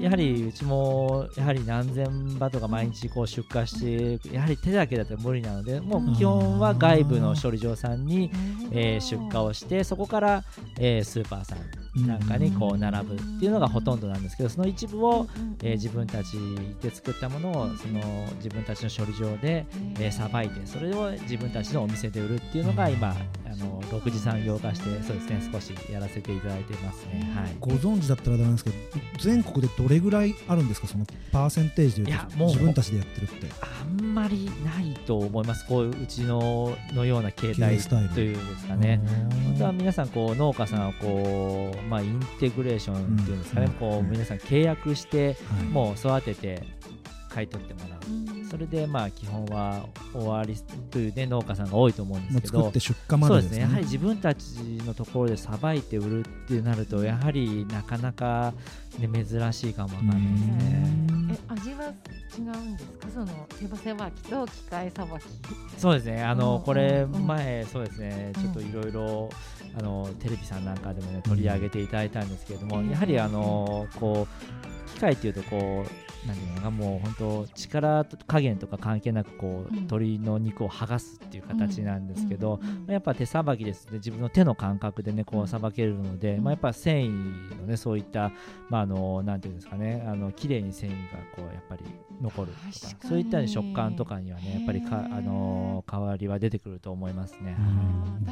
[0.00, 8.28] やはりうちもやはり何千羽とか毎日こう出荷してやはり手だけだと無理なのでもう基本は外部の処理場さんに、
[8.72, 10.42] えー出荷をしてそこから、
[10.80, 11.58] えースーパーさん
[11.96, 15.26] なんかにこう並ぶっていうのがほとんどなんですけどその一部を、
[15.62, 16.36] えー自分たち
[16.80, 18.00] で作ったものをその
[18.36, 19.66] 自分たちの処理場で
[19.98, 23.08] えーさばいてそれを自分たちのお店で売るっていうのが今
[23.44, 27.30] あの6次産業化してそうですね少しやらせていただいてますね。
[27.34, 27.56] はい。
[27.60, 28.76] ご存知だったらダメなんですけど
[29.20, 30.86] 全国でどれぐらいあるんですか？
[30.86, 33.46] そのパーセンテージで言うといやもう自分たちでやってるって。
[33.60, 35.66] あんまりないと思います。
[35.66, 38.08] こういううちののような形態スタイル。
[38.10, 39.00] というんですかね。
[39.44, 45.64] 本当は皆さんこう農家さんはこう、まあ、インテグレーションっていうんですかね、うんこう皆さん契約してはい。
[45.64, 46.62] もう育てて
[47.32, 48.00] 買い取ってもらう。
[48.50, 50.54] それでまあ基本は終わり
[50.90, 53.60] という、ね、農家さんが多いと思うんでもすけどう作って出荷までですすね。
[53.60, 53.72] そうでね。
[53.72, 54.42] やはり自分たち
[54.84, 58.52] のところでさばいて売るってなるとやはりなかなか、
[58.98, 60.38] ね、珍しいかもわかんないで。
[60.38, 60.92] すね。
[61.32, 63.08] え味は違うんですか？
[63.14, 63.26] その
[63.58, 65.22] 手羽さばきと機械さばき。
[65.78, 66.22] そうですね。
[66.22, 67.26] あの、うんこれうん。
[67.26, 68.32] 前そうですね。
[68.38, 69.30] ちょっといろいろ
[69.78, 83.94] あのテレビさんなんかでもね取り上げていただいたんですけれども、うんやはりあのこう機械っていうとこうなんていうのかなもう本当力加減とか関係なくこう、うん鶏の肉を剥がすっていう形なんですけど、うんやっぱ手さばきですね。
[83.94, 88.32] 自分の手の感覚でねこうさばけるので、うんまあ、やっぱ繊維のねそういった
[88.68, 91.84] まああのなんていうんですかねあの綺麗に繊維がこうやっぱり
[92.20, 97.56] 残ると確かそういった食感とかにはねやっぱりかあの変わりは出てくると思いますね。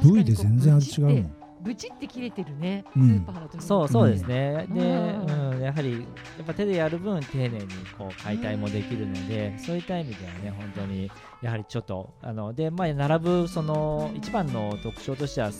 [0.03, 3.09] 部位で全然味違うもんブチって切れてるね、うん。
[3.09, 4.73] スーパーの時そうそうですね、うん。
[4.73, 5.93] で、うんうん、やはり
[6.37, 15.51] やっぱ手でやる分丁寧にこう解体もできるので、そういった意味ではね本当にやはりちょっとあのでまあ並ぶその一番の特徴としては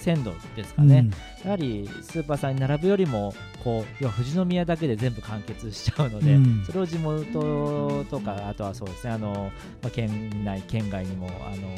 [0.00, 1.08] 鮮度ですかね、
[1.44, 6.64] やはりスーパーさんに並ぶよりもこう要は富士宮だけで全部完結しちゃうので、うん。
[6.64, 11.74] それを地元とかあとはそうですねあの、まあ、県内県外にもあの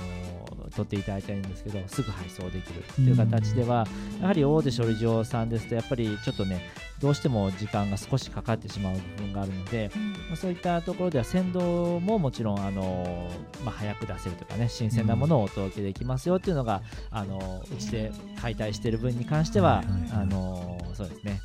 [0.70, 3.86] 取っていただいたらいいんですけどすぐ配送できるっていう形では、
[4.20, 6.70] やはり大手処理場さんですとやっぱりちょっとね
[7.00, 9.90] どうしても時間が少しかかってしまう部分があるので、
[10.28, 13.28] まあ、そういったところでは鮮度ももちろんあの、
[13.64, 19.82] まあ、早く出せるとかね新鮮なものをお届けできますよっていうのが、あのうちで解体している分に関しては、
[20.12, 21.40] あのそうですね。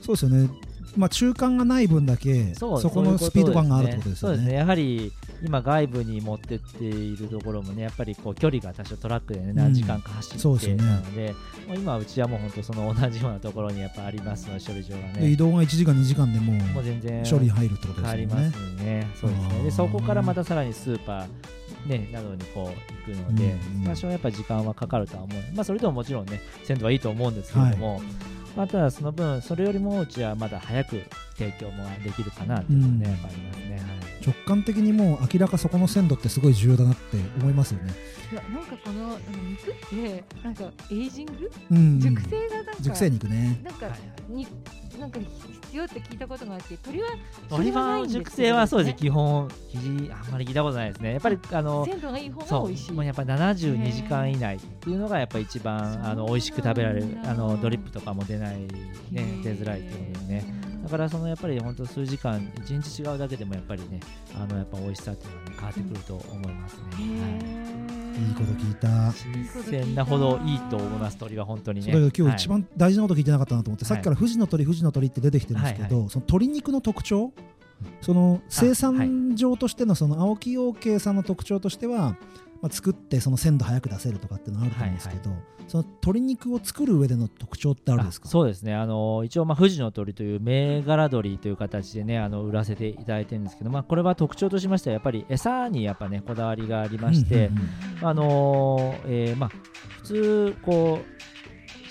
[0.00, 0.50] そうですよね。
[0.96, 4.36] まあ中間がない分だけそこのスピード感があるってことですよね。
[4.36, 4.54] そうですね。
[4.54, 5.12] やはり
[5.44, 10.84] 今外部に持ってっているところもねやっぱりこう距離が多少トラックでね何時間か走ってそうですよね。
[10.84, 11.34] なので、
[11.66, 18.26] もう今うちはもう本当その同じようなところにやっぱありますので処理場がで移ね動が1時間2時間でもうもう全然処理入るってことですよね。
[18.26, 19.10] ますね。
[19.20, 19.62] そうですね。
[19.64, 21.26] でそこからまたさらにスーパー
[21.86, 28.00] ね、などにこう行くので、多少やっぱ時間はかかるとは思う、まあ、それでももちろんね鮮度はいいと思うんですけれども、
[28.56, 31.02] まあ、ただその分それよりもうちはまだ早く
[31.36, 33.12] 提供もできるかなっていうのはね、うん。
[33.12, 33.91] ありますね、はい
[34.24, 37.92] 直感的にもう明らかそこの鮮度ってすごい重要だなって思いますよね。
[38.32, 39.18] いやなんかこの
[39.48, 41.50] 肉ってなんかエイジング？
[41.70, 43.60] うんうん熟成がなんか熟成肉ね。
[43.62, 44.46] なんか、はいはいに
[44.98, 45.18] なんか
[45.72, 47.08] 必要って聞いたことがあって鳥は
[47.50, 51.12] 鶏は熟成はそうですね基本ひじあんまり聞いたことないですね。
[51.12, 52.92] やっぱりあの鮮度がいい方が美味しい。
[52.92, 58.58] もうやっぱり72時間以内っていうのがやっぱり一番あの美味しく食べられるあのドリップとかも出ない
[59.10, 60.44] ね出づらいっていうのでね。
[60.82, 64.00] だからそのやっぱり本当数時間一日違うだけでもやっぱりね
[64.34, 68.28] あのやっぱ美味しさっていうのは、ね、変わってくると思いますね、はい。
[68.28, 69.12] いいこと聞いた。
[69.12, 71.92] 新鮮なほどいいと思います鳥は本当にね。
[71.92, 72.48] 今日一はい。
[72.48, 77.32] 番大事なこと聞いてなかったなと思って、さっきから富士の鳥、富士の鳥って出てきてるんですけど、はいその鶏肉の特徴、
[78.00, 82.16] その生産上としてのその青木養鶏さんの特徴としては、
[82.60, 85.30] まあ、作ってその鮮度早く出せるとかっていうのはあると思うんですけど、
[85.66, 88.28] その鶏肉を作る上での特徴ってあるんですか？
[88.28, 88.74] あそうですね。
[88.74, 97.62] あの一応、まあ、富士の鳥という銘柄鳥という形でねあの売らせていただいてるんですけど、まあ、これは特徴としましてはやっぱり餌にやっぱねこだわりがありまして、うんうん
[98.02, 98.08] うん。
[98.08, 99.50] あのーえーまあ、
[100.02, 101.31] 普通こう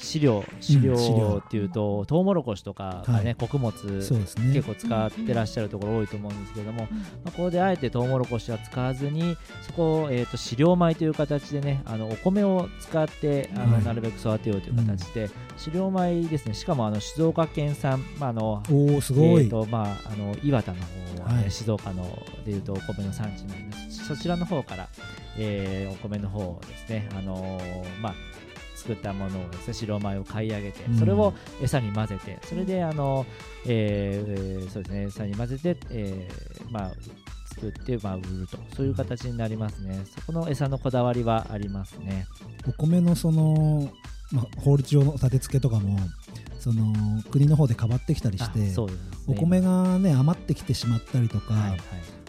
[0.02, 1.44] 飼料飼飼料料。
[1.46, 3.36] っていうと、トウモロコシとかがね、はい。
[3.36, 3.72] 穀物
[4.02, 4.54] そうですね。
[4.54, 6.88] 結構使ってらっしゃるところ多いと思うんですけれども、ま
[7.28, 13.84] あ、ここであえてトウモロコシは使わずにそこを、えー、と飼料米という形でねあのお米を使ってあの、はい。
[13.84, 16.54] なるべく育てようという形で、飼料米ですね。
[16.54, 20.78] しかもあの静岡県産、まああのおおすごい、えーとまあ、あの岩田の
[21.18, 21.52] 方はね、はい。
[21.52, 24.88] 静岡のでいうとお米の産地なんですそちらの方から、
[25.38, 28.16] えーお米の方をですね、あのーまあ、
[28.82, 30.98] 作ったものをですね白米を買い上げてうん。
[30.98, 33.26] それを餌に混ぜてそれであの、
[33.68, 36.92] えそうですね餌に混ぜて、えーまあ
[37.54, 38.58] 作って、まあ、売ると。
[38.76, 40.06] そういう形になりますね。
[40.06, 42.26] そこの餌のこだわりはありますね。
[42.66, 43.92] お米のその、
[44.32, 46.00] まあ、法律上の立て付けとかも
[46.60, 46.94] その
[47.30, 48.74] 国の方で変わってきたりしてね。
[49.28, 51.80] お米がね余ってきてしまったりとかはいはい。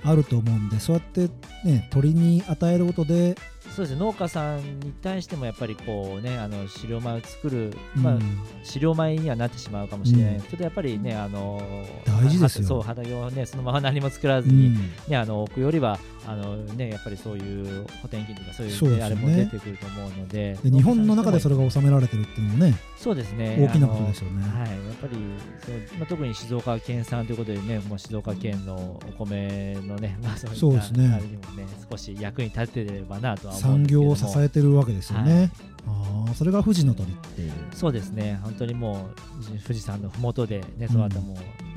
[0.05, 1.29] あると思うんで、そうやって
[1.65, 3.37] ね鳥に与えることで、
[3.75, 10.35] そうですね農家さんに対してもやっぱりこうねあの飼料米を作る、まあうん飼料米にはなってしまうかもしれない。
[10.35, 11.61] ですけど、やっぱりねあの
[12.07, 12.63] 大事ですよ。
[12.63, 14.75] はそう畑をねそのまま何も作らずに、うん。
[15.09, 20.59] ねあの置くよりはあのねやっぱりそういう補填金とかそういう,、そうねあれも出てくると思うので。
[20.63, 23.57] で日本の中でそれれが収められてるっていうのもねそうですね。
[23.61, 24.43] 大きなことですよね。
[24.43, 24.71] はい。
[24.71, 25.17] やっぱり
[25.65, 31.13] そう、まあ、特に静岡県産ということでねもう静岡県のお米のね、 まあ、そうですね。
[31.13, 34.17] あれにもね少し役に立てればなとは思うん産ですけれども。
[34.17, 35.51] 業を支えてるわけですよね、
[35.87, 37.53] ああそれが富士の鳥っていう。
[37.75, 39.11] そうですね、本当にも
[39.41, 41.72] う富士山のふもとでね、育ったもう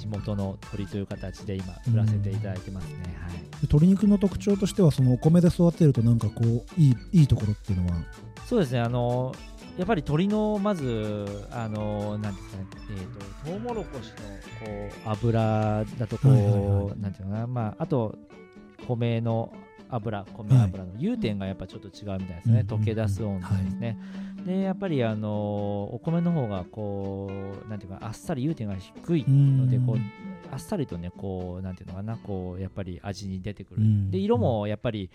[0.00, 2.94] 地元の鳥という形で今、売らせていただいてますね。
[3.20, 6.46] はい、で鶏肉の特徴としてはそのお米で育てるとなんかこう
[6.80, 8.02] いいいいところっていうのは？
[8.46, 9.34] そうですね、あの
[9.78, 14.16] やっぱり鳥のまず、あのなんですかね、えーと、トウモロコシの
[14.66, 17.00] こう油だとこう、はいはいはい。
[17.00, 18.16] なんていうのかな、まあ、あと
[18.88, 19.52] 米の
[19.88, 23.98] 油、米油の融点がやっぱちょっと違うみたいですね、うん溶け出す温度ですね。
[24.44, 27.30] でやっぱりあのお米の方がこ
[27.66, 29.96] うなんていうかあっさり融点が低いのでこう
[30.52, 34.10] あっさりとねこうなんていうのかなこうやっぱり味に出てくる、うん。
[34.10, 35.10] で色もやっぱり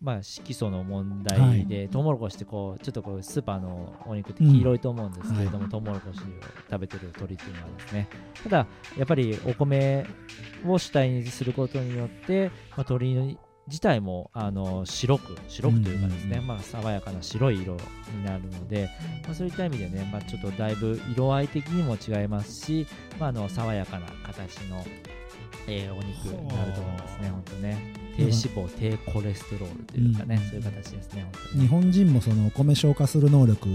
[0.00, 6.22] まあ色素の問題で、トウモロコシってこうちょっとこうスーパーのお肉って黄色いと思うんですけれども、うんトウモロコシを
[6.70, 8.08] 食べてる鳥っていうのはですね。
[8.42, 8.66] ただ
[8.98, 10.04] やっぱりお米
[10.66, 13.38] を主体にすることによって、まあ、鳥
[13.68, 16.46] 自体もあの白く白くというかですね、うんうんうん。
[16.48, 17.76] まあ、爽やかな白い色
[18.14, 18.88] になるので、
[19.24, 22.86] まあ、そういった意味でね、まあ、ちょっとだいぶ色合い的にも違いますし、
[23.18, 24.84] まあ、あの爽やかな形の、
[25.66, 27.92] えーお肉になると思いますね、本当ね。
[28.16, 30.48] 低脂肪、低コレステロールというかね、うん。
[30.48, 33.68] そういう形ですね、本当に日本人もそのお米消化する能力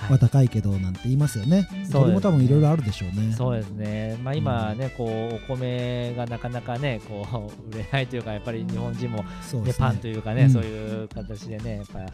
[0.00, 1.92] はいは高いけどなんて言いますよね、そうですね。
[1.92, 3.32] 鳥も多分いろいろあるでしょうね。
[3.36, 9.74] そうですね、まあ、今ね、こうお米がなかなかねこう 売れないというか、やっぱり日本人も、ね。
[9.78, 10.50] パンというかね、うん。
[10.50, 12.06] そういう形でね、やっぱこ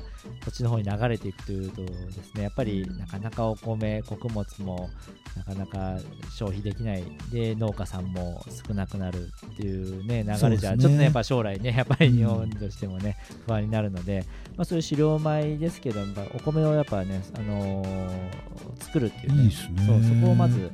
[0.48, 4.90] っちの方に流れていくというとですね、やっぱりなかなかお米、穀物も
[5.36, 5.98] なかなか
[6.30, 13.16] 消費できない、で農家さんも少なくなるっていうね流れじゃ、ちょっとねやっぱ将来ね、やっぱり日本としてもね、
[13.46, 14.24] 不安になるので、
[14.56, 19.52] まあ、そういう飼料米ですけど、やっぱお米をやっぱね、あのー作るっていうね、いいね。
[19.86, 20.70] そうそこをまず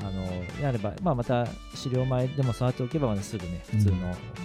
[0.00, 3.96] あのやれば、まあ、また飼料米でも育ておけば、またすぐね、普通のお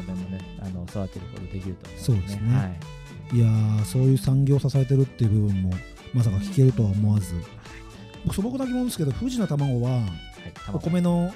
[0.03, 2.55] 米もね、あの育てることできると思うので、そうですね。
[2.55, 3.35] はい。
[3.35, 5.71] いやーそういう産業を支えてるっていう部分も
[6.13, 7.35] まさか聞けるとは思わず。
[8.25, 10.01] 僕素朴な疑問ですけど富士の卵ははい、
[10.69, 11.33] お卵米の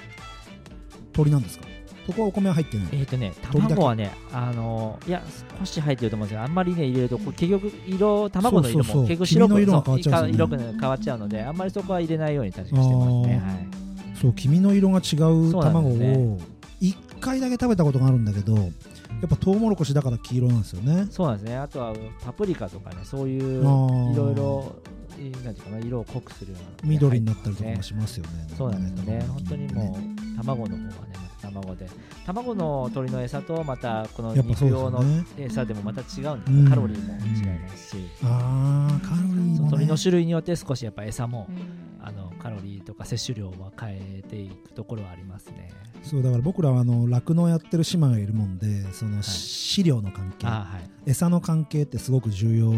[1.12, 1.66] 鳥なんですか？
[2.06, 2.88] そこはお米は入ってない。
[2.92, 5.22] えっ、とね、卵はね、あのいや、
[5.58, 10.32] 少し入ってると思うんですけど、あんまりね、入れると、結局、色、卵の色も結局白く色が変わね。
[10.34, 13.42] 色く変わっちゃうので、あんまりそこは入れないように確かしてますね。
[13.44, 13.84] はい。
[14.20, 16.38] そう黄身の色が違う卵を
[16.80, 18.62] 一回だけ食べたことがあるんだけどや
[19.26, 21.06] っぱトウモロコシだから黄色なんですよね。
[21.10, 21.56] そうなんですね。
[21.56, 21.94] あとは
[22.24, 25.03] パプリカとかね、そういういろいろ、い
[25.44, 28.46] なんていうかな、色を濃くするような緑になったりとかもしますよね。
[28.56, 29.24] そうなんですよね。
[29.28, 31.88] 本当にもう卵の方はね、また卵で、
[32.26, 35.02] 卵の鳥の餌とまたこの肉用の
[35.38, 36.64] 餌でもまた違うんですうん。
[36.64, 36.68] よ。
[36.70, 41.84] カロリーも違いますし、あーカロリーも、ね、そう鳥の種類によって少しやっぱ餌もうん。
[42.06, 45.70] あのカロリーとか摂取量は変えていくところはありますね。
[46.02, 49.22] そうだから僕らはあの酪農やってる姉妹がいるもんでそのい。
[49.22, 52.72] 飼料の関係、あはい、餌の関係ってすごく重要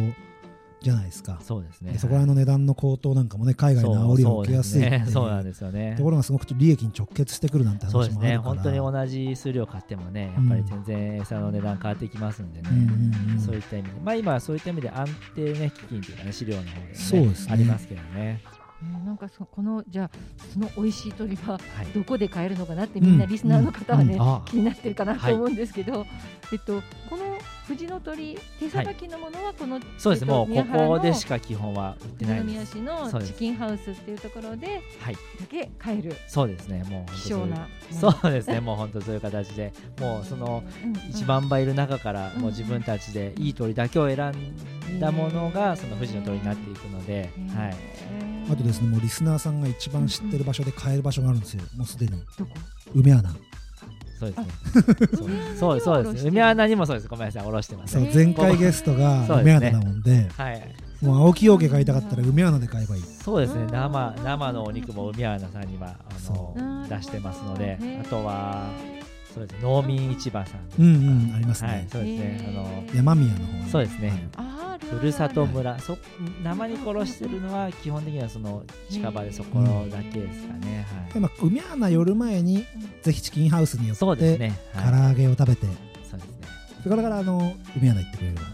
[0.87, 1.93] じゃないですかそうですね。
[1.93, 6.05] でそこら辺の値段の高騰なんかもね海外の煽りを受けやすいっていうそうなんですよねと。
[6.05, 8.37] ころがすごく利益に直結してくるなんて話もあるからそうですね。
[8.39, 12.69] 本当に同じ数量買ってもね、やっぱり全然餌の値段変わってきますんでね。
[12.71, 18.41] うんうんうんそういった意味で、まあ今はそういった意味で安定ね、基金というかね、飼料の方で、ね、そうですねありますけどね。
[18.51, 18.57] うん
[19.07, 20.11] なんかそこのじゃあ
[20.53, 21.87] その美味しい鳥ははい。
[21.95, 26.05] どこで買えるのかなってみんなリスナーの方はね、あ気になってるかなと思うんですけど、
[26.53, 27.25] えっとこの
[27.67, 32.73] 藤の鳥手さばきのものはこの、そうです、えっともうここでしか基本は売ってないです。
[32.73, 35.15] 市のチキンハウスっていうところではい。
[35.15, 36.15] だけ買える。
[36.29, 36.85] そうですね。
[36.89, 37.69] もう希少な。
[37.91, 38.61] そうですね。
[38.61, 39.73] もう本当そういう形で。
[40.01, 40.63] もうその
[41.13, 47.77] 1万羽いる中からもう自分たちでいい鳥だけを選んだものがその富士の鳥になっていくので、はい、
[48.53, 51.63] あとですねもうリスナーさんが一番知ってる場所で買える場所があるんですよ。
[51.77, 52.13] もうすでに。
[52.39, 52.51] どこ？
[52.95, 53.23] 梅穴
[54.19, 54.47] そうですね。
[55.21, 56.29] 梅そうそうです。
[56.29, 57.09] 梅穴にもそうです。
[57.09, 57.47] ごめんなさい。
[57.47, 57.99] おろしてます。
[57.99, 60.75] 前回ゲストが梅穴なもんではい。
[61.03, 63.03] もう青木陽家買いたかったら梅穴で買えばいい。
[63.03, 63.63] そうですね。
[63.63, 66.55] うん生生のお肉も梅穴さんにはあのそ
[66.89, 68.71] 出してますのであとは
[69.37, 71.69] そうですね農民市場さんうんうんありますね。
[71.69, 72.47] はいそうですね。
[72.49, 73.71] あの山宮の方に。
[73.71, 74.29] そうですね。
[74.37, 75.79] あるふるさと村。
[75.79, 75.99] そ
[76.43, 82.65] 生に殺してるのは基本的にはその近場でそこだけですかね、はい、でまあ梅穴寄る前に
[83.03, 85.67] ぜひチキンハウスに寄ってそうですね、唐はい、揚げを食べて。
[86.11, 86.49] そうですね。
[86.83, 88.41] それからあの梅穴行ってくれれば。
[88.41, 88.51] はい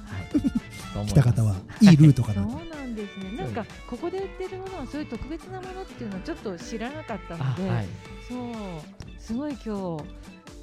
[1.07, 3.37] 来た方はいいルートかそうなとなんですね。
[3.39, 7.87] なんかここで売ってるものはそういう特別なものっていうのをちょっと知らなかったあので、はい。
[8.29, 8.53] そう。
[9.19, 10.05] すごい今日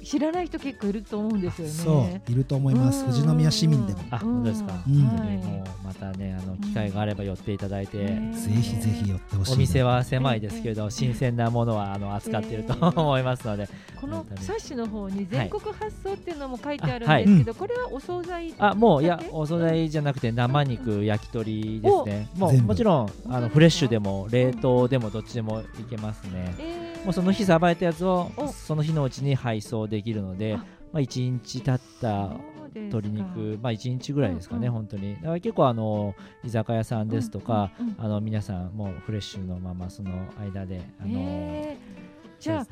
[0.02, 1.72] 知らない人結構いると思うんですよね。
[1.72, 3.04] そういると思います。
[3.04, 3.12] うん。
[3.12, 4.00] 富士宮市民でも。
[4.10, 5.02] あ本当ですか、うん。
[5.02, 13.68] 本当にもうまたねあの機会があれば寄っていただいて、ねぜひぜひ寄ってほしいなお店は狭いですけど新鮮なものはあの扱っていると思いますので。
[14.00, 22.28] この冊子の方に全国発送っていうのも書いてあるんですけど、これはお惣菜あもういやお惣菜じゃなくて生肉焼き鳥ですね。
[22.38, 26.54] もうもちろんあのフレッシュでも冷凍でもどっちでもいけますね。
[26.58, 28.48] えーもうその日さばいたやつをお。
[28.48, 30.64] その日のうちに配送できるのであ。
[30.92, 32.36] まあ、1日経った
[32.74, 34.72] 鶏肉、まあ、1日ぐらいですかね、うんうん。
[34.72, 35.14] 本当に。
[35.16, 42.42] だから結構あの居酒屋さんですとか、うんうんうんあの皆さんもうフレッシュのままその間であの、えー。
[42.42, 42.66] じゃあ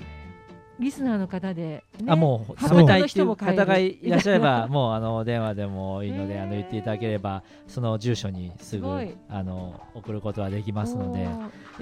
[0.79, 3.37] リスナーの方で、ねあもう食べたいっていう。
[3.37, 8.87] 方がいらっしゃればもうあの電話でもいいので、あの言っていただければその住所にすぐ
[9.29, 11.31] あの送ることはできますのでや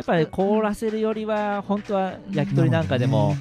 [0.01, 3.34] っぱり凍らせるよりは本当は焼き鳥なんかでも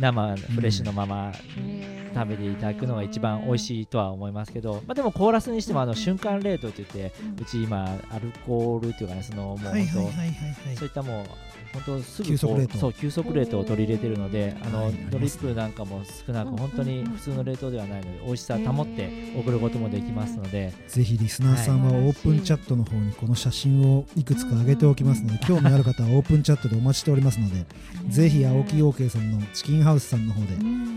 [0.00, 11.26] 生フレッシュのままへー食べていただくのが一番美味しいとは思いますけど、まあ、でも凍らすにしてもあの瞬間冷凍といってうち今アルコールというかねそのもうそういったもう
[11.74, 27.66] 本当すぐそう急速冷凍を取り入れてるのであのはいドリップなんかも少なくうん本当に普通の冷凍ではないので美味しさ保って送ることもできますのでぜひリスナーさんはオープンチャットの方にこの写真をいくつか上げておきますので興味ある方はオープンチャットでお待ちしておりますので
[28.08, 30.54] ぜひ青木陽慶さんのチキンハウスさんの方で。
[30.54, 30.96] うん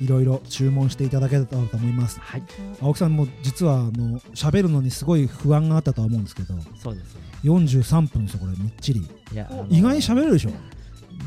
[0.00, 2.20] いろいろ注文していただけたらと思います。
[2.20, 2.42] はい。
[2.80, 7.20] 青木さんも実はあの喋るのにすごい不安があったとは思うんですけどそうですね。
[7.44, 8.52] 43分ですよこれ。
[8.58, 9.00] みっちり。
[9.00, 10.50] いやあの意外に喋れるでしょ？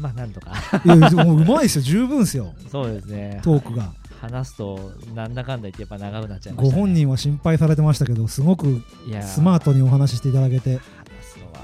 [0.01, 0.51] まあなんとか。
[0.85, 1.81] いやもううまいですよ。
[1.81, 2.53] 十分ですよ。
[2.71, 3.39] そうですね。
[3.43, 3.93] トークが。
[4.21, 8.81] 話すとなんだかんだ言ってやっぱ長くなっちゃいました、ね、ご本人は心配されてましたけどすごく
[9.21, 10.71] スマートにお話ししていただけて。
[10.71, 10.79] 話
[11.23, 11.61] すのは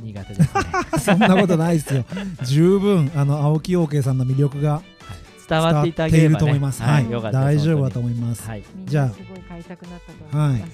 [0.00, 0.62] 苦手ですね。
[0.98, 2.04] そんなことないですよ。
[2.42, 4.80] 十分あの青木陽慶さんの魅力が
[5.48, 6.82] 伝わっていただければ、ね、と思います。
[6.82, 8.48] はい、大丈夫だと本思います。
[8.48, 8.62] はい。
[8.84, 9.06] じゃあ。
[9.06, 10.72] なすごい買いたくなったと思います。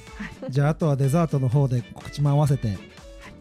[0.49, 2.79] じゃああとはデザートの方で告知も合わせて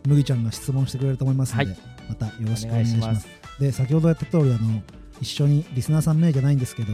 [0.07, 1.79] 麦ちゃんが質問してくれると思いますので、はい。
[2.09, 3.07] またよろしくおお願いしま。
[3.07, 3.21] ます。
[3.21, 4.81] すで先ほどやった通りあの
[5.21, 6.93] 一緒にリスナーさん名じゃないんですけど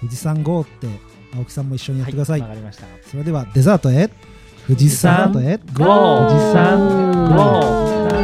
[0.00, 0.88] 富士山 GO って
[1.34, 2.40] 青木さんも一緒にやってください。
[2.40, 2.86] わかりました。
[3.08, 4.10] それではデザートへ
[4.66, 8.15] 富士山へ GO 富士山 GO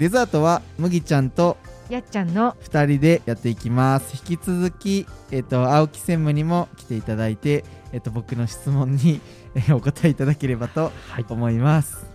[0.00, 1.58] デザートは麦ちゃんと
[1.90, 4.16] やっちゃんの2人でやっていきます。
[4.30, 9.20] 引き続き、えっと青木専務にも来ていただいて、えっと僕の質問に
[9.54, 11.26] えーお答えいただければとはい。
[11.28, 12.06] 思います。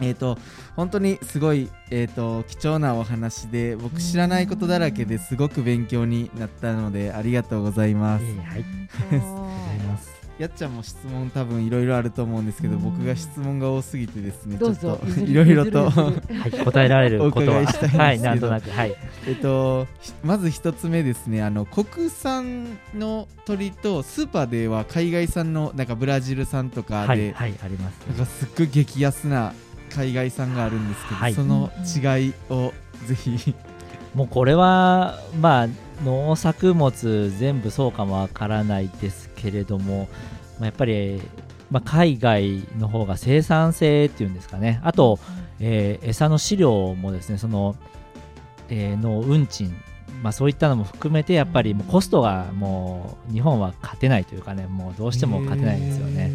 [0.00, 0.38] えっ、と
[0.76, 8.24] 本当にすごい、えー、と貴重なお話で僕知らないことだらけですごく勉強になったのでありがとうございます。
[8.24, 8.64] いえいえはい
[10.38, 12.82] やっちゃんも質問多分いろいろあると思うんですけどうん。
[12.82, 16.12] 僕が質問が多すぎてですねちょっといろ いろとは
[16.46, 17.58] い、 答えられることは。
[17.58, 18.02] お伺いしたいんですけど。
[18.02, 18.94] はい、なんとなくはい。
[19.26, 28.00] えっとひまず一つ目ですねあの国産の鳥とスーパーでは海外産のなんかブラジル産とかで、はいはいあります。
[28.08, 29.52] なんかすっごい激安な
[29.94, 31.34] 海外産があるんですけど、はい。
[31.34, 31.70] その
[32.18, 32.72] 違いを
[33.06, 33.54] ぜひ。
[34.14, 35.68] もうこれはまあ
[36.04, 40.08] 農作物全部そうかもわからないですけれども、
[40.58, 41.20] まあ、やっぱり、
[41.70, 44.80] まあ、海外の方が生産性っていうんですかね。
[44.82, 45.18] あと、
[45.60, 47.76] えー餌の飼料もですねその
[48.70, 49.74] えーの運賃
[50.22, 56.32] まあ、そういったのも含めてやっぱりもうコストがもう日本は勝てないというかねもうどうしても勝てないんですよね。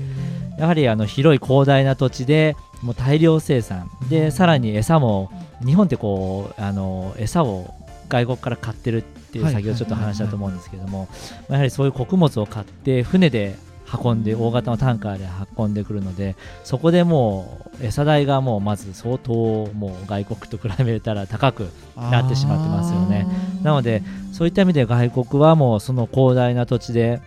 [0.60, 3.89] やはりあの広い広大な土地でもう大量生産。
[4.07, 5.32] でさらに餌も
[5.66, 7.74] 日本ってこうあの餌を
[8.10, 11.08] 外国から買ってるっていう先ほどちょっと話したと思うんですけども
[11.50, 13.56] やはりそういう穀物を買って船で
[14.04, 15.28] 運んで大型のタンカーで
[15.58, 19.34] 運んでくるのでそこでもう餌代がもうまず相当
[19.74, 23.26] もう外国と比べたら高くなってしまってますよね。
[23.64, 27.20] なのでそういった意味で外国はもうその広大な土地で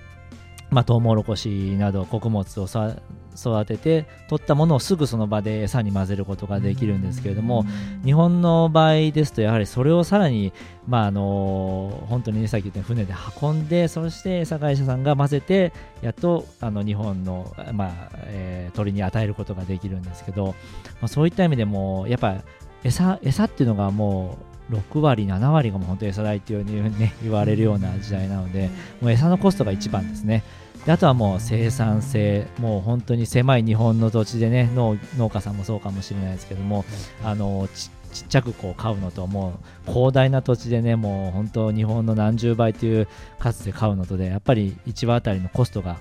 [0.72, 2.96] まあ、トウモロコシなど穀物をさ
[3.36, 7.64] 育てて取ったものをすぐその場で餌に混ぜることができるんですけれども
[8.04, 10.52] 日本の場合ですとやはりそれをさらに、
[10.86, 20.54] まあ、あの本当に、ね、さっき言った船で運んでそして餌会社さんが混ぜてやっとあの日本の、まあえー、鳥に与えることができるんですけど、ま
[21.02, 22.42] あ、そういった意味でもやっぱ
[22.84, 28.70] 餌餌っていうのがもう6割、7割がもう本当餌代っていうふうに、ね、言われるような時代なので、
[29.00, 30.42] もう餌のコストが一番ですね。
[30.86, 36.84] であとはもう生産性もう本当に狭い日本の土地でね農農家さんもそうかもしれないですけども
[37.24, 43.08] あのちちっちゃくこう買うのともう広大な土地でねもう本当日本の何十倍という
[43.38, 45.98] 数で買うのとでやっぱり1羽あたりのコストが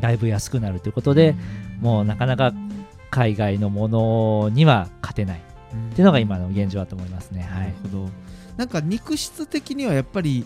[0.00, 1.34] だいぶ安くなるということで、
[1.80, 2.52] もうなかなか
[3.10, 5.40] 海外のものには勝てない。
[5.40, 7.42] っていうのが今の現状だと思いますね。
[7.42, 8.08] はい、なるほど。
[8.56, 10.44] なんか肉質的にはやっぱり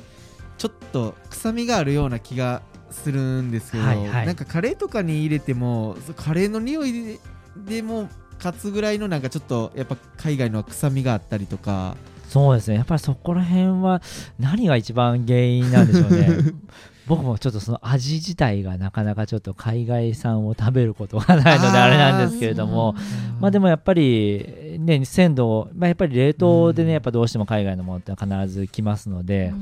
[0.58, 7.18] ちょっと臭みがあるような気がするんですけど、はいはい、なんかカレーとかに入れてもカレーの匂い
[7.66, 8.08] でも
[8.38, 11.96] 勝つぐらいのなんかちょっとやっぱ海外の臭みがあったりとか。
[12.28, 12.76] そうですね。
[12.76, 14.02] やっぱりそこら辺は
[14.38, 16.28] 何が一番原因なんでしょうね。
[17.06, 22.96] 僕もちょっとその味自体がなかなかちょっと海外産を食べることがないのであれなんですけれども。
[23.40, 29.54] まあでもやっぱりね鮮度、まあ、やっぱり冷凍でねやっぱどうしても海外のものって必ず来ますので。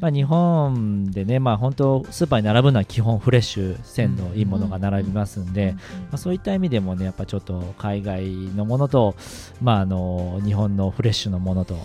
[0.00, 8.26] まあ、日本でね、まあ、本当スーパーに並ぶのは基本フレッシュ鮮度いいものが並びますんで、まあ、そういった意味でもねやっぱちょっと海外
[8.56, 9.14] のものと、
[9.60, 11.76] まあ、あの日本のフレッシュのものと、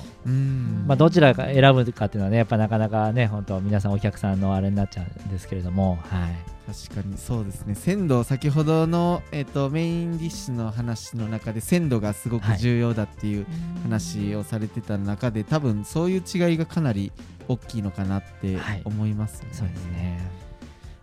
[0.87, 6.55] まあ、どちらか選ぶかっていうのはねやっぱなかなかね本当皆さんお客さんのあれになっちゃうんですけれどもはい。
[6.65, 7.75] 確かにそうですね。
[7.75, 13.45] 鮮度先ほどの、えーと、メインディッシュの話の中で鮮度がすごく重要だっていう
[13.83, 17.11] 話をされてた中で、はい、多分そういう違いがかなり
[17.47, 19.49] 大きいのかなって思います、ね。
[19.49, 20.45] はい、そうですね。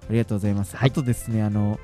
[0.08, 1.78] ありがとうございます、はい、あとですねあの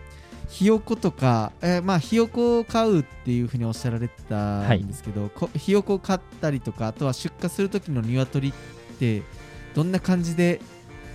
[0.49, 8.53] ひよことか、えー、まあひよこを飼うっていうふうにおっしゃられたんですけど、はい、ひよこを飼ったりとかあとは出荷する時の鶏っ
[8.99, 9.23] て
[9.75, 10.61] どんな感じで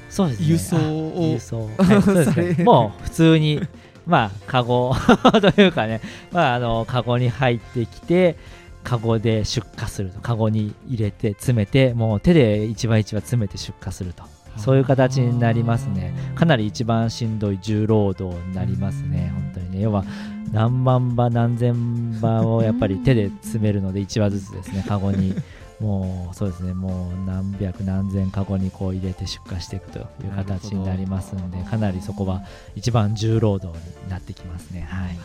[0.10, 3.62] そうです、ね、輸送を輸送、 はいね、もう普通に
[4.06, 4.96] まあカゴ
[5.56, 8.38] というかねまああのカゴに入ってきて
[8.84, 14.24] カゴで出荷するとカゴに入れて詰めてもう手で一番一番詰めて出荷すると
[14.58, 16.14] そういう形になりますね。
[16.36, 19.32] かなり一番しんどい重労働になりますね。
[19.34, 19.82] 本当にね。
[19.82, 20.04] 要は
[20.52, 24.86] 何万羽何千羽をやっぱり手で詰めるので1羽ずつですね。
[24.88, 25.36] カゴに。
[25.80, 26.74] もうそうですね。
[26.74, 32.44] もう何百何千カゴにこう入れて出荷していくという形になりますんでかなりそこは
[32.76, 34.88] 一番重労働になってきますね。
[34.90, 35.18] はい。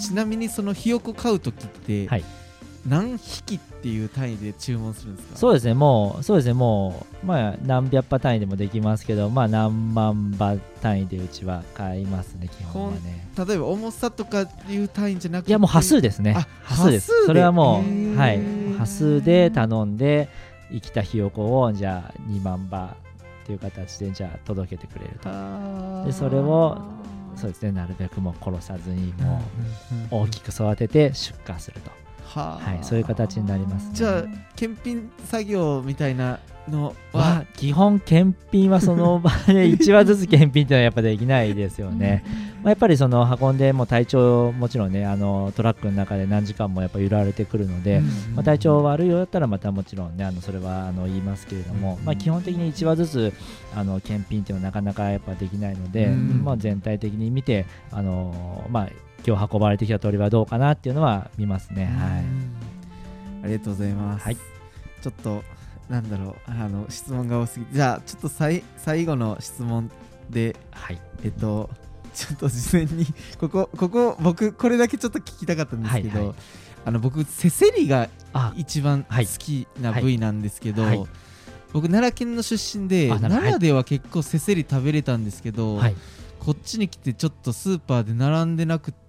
[0.00, 2.24] ちなみにそのひよこ飼う時って、はい、
[2.86, 5.36] 何匹っていう単位で注文するんですか？
[5.36, 5.74] そうですね。
[5.74, 6.54] もうそうですね。
[6.54, 13.26] もうまあ何百羽単位でもできますけどまあ何万羽単位でうちは買いますね基本はね。
[13.36, 16.46] 例えば重さとかいう単位じゃなくていやもう端数ですね。
[16.64, 18.40] 端数ですそれはもうはい。
[18.78, 20.28] 端数で頼んで
[20.70, 22.96] 生きたひよこをじゃあ2万羽
[23.42, 25.28] っていう形でじゃあ届けてくれると。
[26.06, 26.78] でそれを
[27.36, 27.72] そうですね。
[27.72, 29.42] なるべくもう殺さずにも
[30.12, 31.90] う大きく育てて出荷すると
[32.36, 34.24] は、はい、そういう形になります、ね、じゃあ
[34.54, 37.44] 検品作業みたいなのは？
[37.54, 42.24] 基本検品はその場で1話ずつ検品っていうのはやっぱできないですよね、
[42.62, 48.00] まあ、やっぱりその運んでも体調もちろんねあのトラックの中で何時間もやっぱ揺られてくるので、
[48.34, 53.32] まあ、体調悪いようだったらまたもちろんねあのそれはあの言いますけれども、まあ、基本的に1話ずつ
[53.74, 58.88] あの検品っていうのはなかなかやっぱできないので、まあ、全体的に見てあのまあ
[59.24, 61.86] 今日運ばれてきた鳥はどうかなっていうのは見ますね。
[61.86, 62.24] はい。
[63.44, 64.24] ありがとうございます。
[64.24, 64.36] はい。
[64.36, 65.42] ちょっと
[65.88, 69.90] なんだろうあの質問が多すぎじゃあちょっと最最後の質問
[70.30, 71.70] で、はい、えっと
[72.12, 73.06] ちょっと事前に
[73.38, 76.36] ここここ僕これだけちょっと聞きたかったんですけど、はいはい、
[76.86, 78.08] あの僕せせりが
[78.56, 81.08] 一番好きな部位なんですけど、はいはい、
[81.72, 85.78] 僕奈良県の出身で奈良では結構せせり食べれたんですけど、
[86.40, 89.05] こっちに来てちょっとスーパーで並んでなくて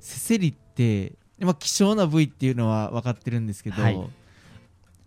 [0.00, 4.10] せせりって、まあ、希少な部位っていうのは分かってるんですけど、はい、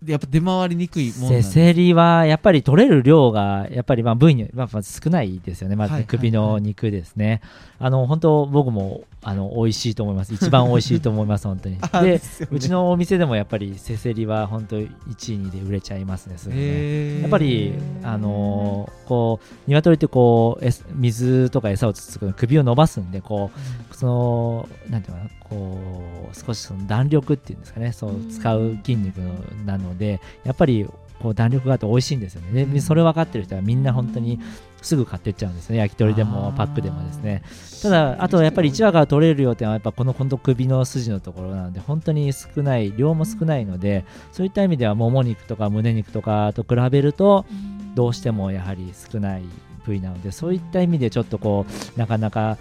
[0.06, 7.42] やっぱ出回りにくいもんせせりはやっぱり取れる量がやっぱりまあ部位にまあまあ少ないですよね、まずはい首の肉ですね。
[7.80, 10.34] あの本当僕もあの美味しいと思います。
[10.36, 11.78] 一番美味しいと思います本当に。
[11.82, 12.22] あでね
[12.52, 16.38] うちのお店でもやっぱりせせりは本当1位2位で売れちゃいますね。
[16.38, 17.74] すぐねやっぱり
[18.04, 25.80] あのーこう鶏ってこう水とか餌をつつく首を伸ばすんでこうそのなんていうのかなこ
[26.32, 29.34] う少しその弾力っていうんですかねそううん使う筋肉の
[29.66, 30.88] なのでやっぱり
[31.20, 32.62] こう弾力があって美味しいんですよね。
[32.62, 34.40] うんでそれ分かってる人はみんな本当に
[34.84, 35.78] すぐ買ってっちゃうんですね。
[35.78, 37.42] 焼き鳥でもパックでもですね。
[37.82, 47.46] ただあとやっぱり1話から取れる量ってのはやっぱこの今度首の筋のところなので本当に少ない量も少ないのでそういった意味ではもも肉とか胸肉とかと比べると
[47.96, 49.44] どうしてもやはり少ない
[49.88, 52.58] 部位なのでそういった意味でちょっとこうなかなか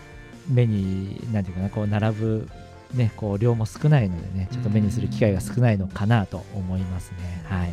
[0.48, 2.48] 目になんていうかなこう並ぶ
[2.94, 7.42] ねこう量も少ないのでねちょっと目にする機会が少ないのかなと思いますね。
[7.44, 7.72] はい。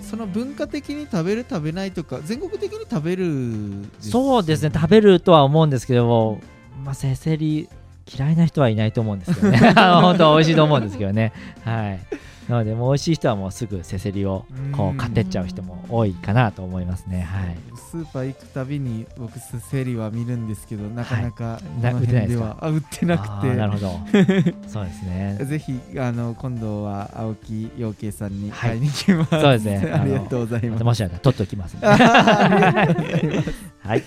[0.00, 4.70] その文化的に食べる食べないとか全国的に食べるそうですね。
[4.74, 6.40] 食べるとは思うんですけども
[6.84, 7.68] まあせせり
[8.16, 9.58] 嫌いな人はいないと思うんですけどね。
[9.74, 11.32] 本当は美味しいと思うんですけどね。
[11.64, 12.00] はい。
[12.48, 17.20] なのでもう美味しい人はもうすぐせせりをこううん買ってっちゃう人も多いかなと思いますね。
[17.20, 17.56] はい。
[17.90, 24.62] スーパー行くたびに僕スセリは見るんですけどなかなかなこの辺ではあ売ってなあくーなるてほど。
[24.66, 25.38] そうですね。
[25.42, 28.70] ぜひあの今度は青木陽慶さんにはい。
[28.70, 29.90] 買いに行きます、そうですね。
[29.92, 30.84] ありがとうございます。
[30.84, 31.86] もしあったら取っておきますんで。
[31.86, 33.50] あーありがとうございます。
[33.86, 34.02] はい。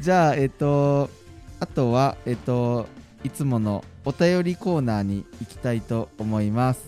[0.00, 1.08] じゃあえっと
[1.60, 2.86] あとはえっと
[3.26, 6.86] いつものお便りコーナーに行きたいと思います。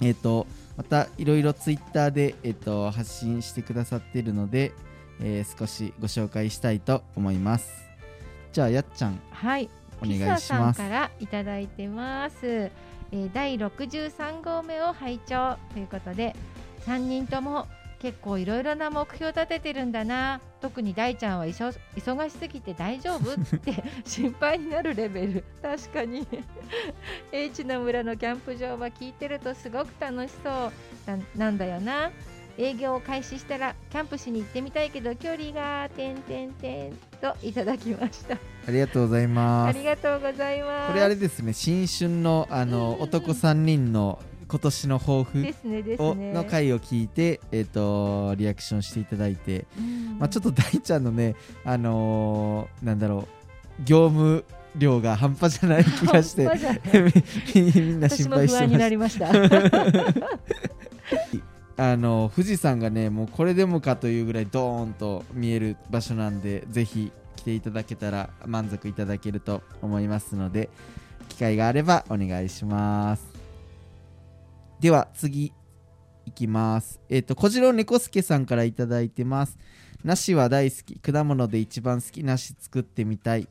[0.00, 4.72] えっとまたいろいろツイッターで、えっと、発信してくださっているので、
[5.20, 7.72] えー少しご紹介したいと思います。
[8.52, 9.20] じゃあやっちゃん。
[9.32, 9.68] はい。
[10.00, 16.34] お願いしピサさんますからいただいてます、えー第63号目を拝聴ということで
[16.86, 17.66] 3人とも
[18.02, 20.40] 結構いろいろな目標立ててるんだな。
[20.60, 25.44] 特に大ちゃんは忙しすぎて大丈夫って 心配になるレベル。
[25.62, 26.26] 確かに。
[27.30, 30.72] H の村のキャンプ場は聞いてるとすごく楽しそう。
[31.06, 32.10] ななんだよな。
[32.58, 38.34] 営業を開始したらキャンプしに行ってみたいけど距離がてんてんてんといただきました。
[38.34, 39.78] ありがとうございあます。
[39.78, 40.92] りがとうございます。
[40.92, 41.52] これあれですね。
[41.52, 44.18] 新春のあの男3人の
[44.52, 50.18] 今年の抱負ですねですをねの回を聞いて、えっとリアクションしていただいて、うん。
[50.18, 53.26] まあ、ちょっと大ちゃんのね、あのーなんだろ
[53.80, 54.44] う業務
[54.76, 56.42] 量が半端じゃない気がして
[57.54, 60.28] みんな心私も不安に配してましなりました。
[61.76, 70.68] た あの富士山がねもうこれでもかというぐらいドーンと見える場所なんでぜひ来ていただけたら満足いただけると思いますので
[71.30, 73.31] 機会があればお願いします
[74.82, 75.52] では次
[76.26, 77.00] いきます。
[77.08, 79.56] えっ、と小次郎猫助さんからいただいてます。
[80.02, 80.98] 梨は大好き。
[80.98, 83.48] 果物で一番好き梨作ってみたい。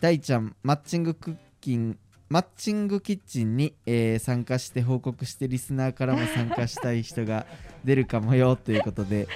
[0.00, 1.96] 大ちゃんマッチングクッキン
[2.28, 7.46] マッチングキッチンに、えー参加して報告してリスナーからも参加したい人が
[7.84, 9.28] 出るかもよということで。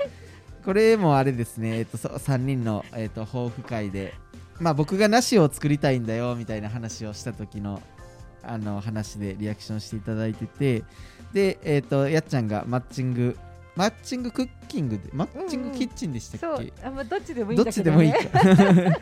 [0.65, 4.13] これもあれですね、えっとそ3人の、えっと抱負会で、
[4.59, 7.81] まあ、僕が梨を作りたいんだよみたいな話をした時の
[8.43, 10.83] あの話でリアクションしていただいてて
[11.33, 13.37] で、えっとやっちゃんがマッチング
[13.77, 18.13] マッチングクッキングでマッチングキッチンでしたっけ、そうあ、まあ、どっちでもいいんどっちでもいい。
[18.13, 18.19] か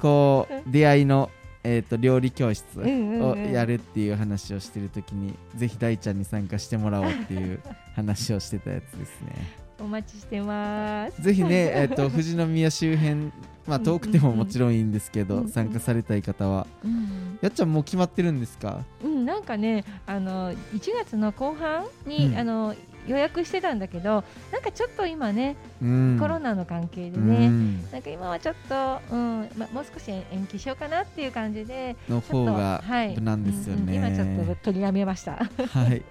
[0.00, 1.30] こう出会いの、
[1.64, 3.52] えー、と料理教室うんうんをうん。
[3.52, 7.60] やるっていう話をしてる時に、ぜひ大ちゃんに参加してもらおうっていう
[7.94, 11.22] 話をしてたやつですねお待ちしてます。
[11.22, 13.32] ぜひね、 えー、と富士宮周辺
[13.66, 16.66] まあ遠くてももちろんいいんですけど、うんうん参加されたい方は。
[16.84, 18.84] うん、やっちゃんもう決まってるんですか？
[19.04, 20.56] うん、なんかねあの1
[21.04, 22.36] 月の後半に、うん。
[22.38, 22.74] あの
[23.06, 26.16] 予約してたんだけどなんかちょっと今ね、うん。
[26.20, 27.82] コロナの関係でうね、ん。
[27.90, 33.14] なんか今はちょっと、うんま、もう少し延期しようかなっていう感じでの方がはい。
[33.14, 35.32] 無難ですよね、うんうん今ちょっと取りやめました。
[35.32, 36.02] はい。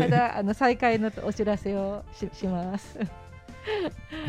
[0.00, 2.98] またあの再開のお知らせをしします。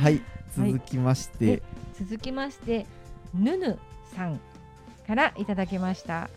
[0.02, 0.22] はい。
[0.56, 1.64] 続きまして、で
[1.98, 2.86] 続きまして
[3.34, 3.80] ぬぬ
[4.16, 4.40] さん
[5.08, 6.30] からいただきました、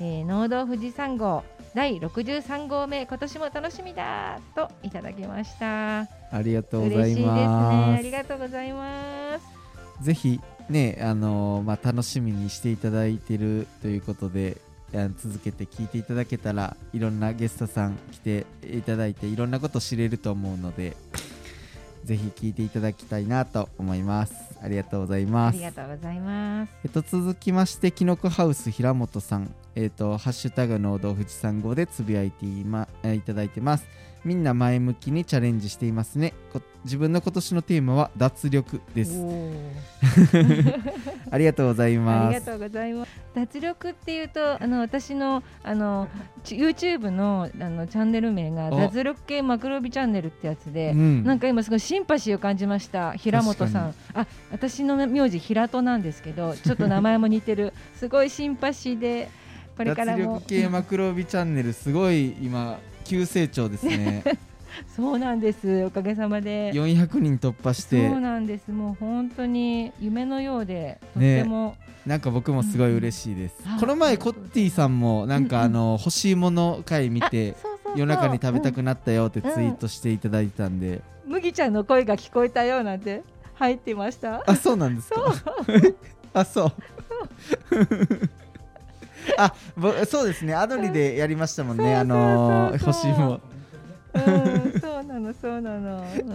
[0.00, 1.44] えー、農道富士山号
[1.78, 6.00] 第63号目今年も楽しみだといただきました。
[6.00, 6.08] あ
[6.42, 7.46] りがとうござい嬉しいですね。
[7.46, 10.04] ますありがとうございます。
[10.04, 14.56] ぜひねあのーまあ、楽しみにしていただいてるということで
[14.92, 20.96] あ続けて聞いていただけたらいろんなゲストさん来ていただいていろんなこと知れると思うので
[22.08, 24.34] ぜひ聞いていただきたいなと思います。
[24.62, 25.56] ありがとうございます。
[25.56, 26.72] ありがとうございます。
[26.82, 33.86] えっと、続きまして、きのこハウス平本さん、えっと、ハッシュタグ農道富士山号でつぶやいてい,、ま、えーいただいてます。
[34.24, 36.34] みんな前向きにチャレンジしていますね。
[36.52, 39.22] こ自分の今年のテーマは脱力です。
[41.30, 42.34] ありがとうございあます。
[42.34, 43.10] りがとうございます。
[43.34, 46.08] 脱力っていうと、あの私のあの
[46.42, 53.12] ち YouTube のあのチャンネル名がお脱力系マクロビチャンネルってやつで、うんなんか今すごいシンパシーを感じました。
[53.12, 57.72] 平本さん、あ、私の名字平戸なんですけど、ちょっと名前も似てる。
[57.94, 59.28] すごいシンパシーで、
[59.78, 60.46] これからも脱力。
[60.46, 64.22] 系マクロビチャンネル、すごい今、急成長ですね。
[64.94, 65.84] そうなんです。
[65.84, 66.70] おかげさまで。
[66.74, 68.70] 400人突破してそう、なんです。
[68.70, 71.76] もう本当に夢のようで、とっても、
[72.06, 73.80] なんか僕もすごい嬉しいですうん。
[73.80, 77.56] この前、コッティさんも、なんかあの、欲しいもの回見て、
[77.96, 83.22] 夜中に食べたうんくなったよってツイートしていただいたんで、麦ちゃんの声が聞こえたよなんて
[83.54, 84.42] 入ってました？
[84.46, 85.34] あそうなんですか？
[86.34, 86.72] あそう
[89.38, 90.54] あぼそうですね。
[90.54, 91.94] アドリでやりましたもんね。
[91.96, 93.40] あのー星も。
[94.14, 96.02] うん、そうなの、そうなの。
[96.16, 96.30] うん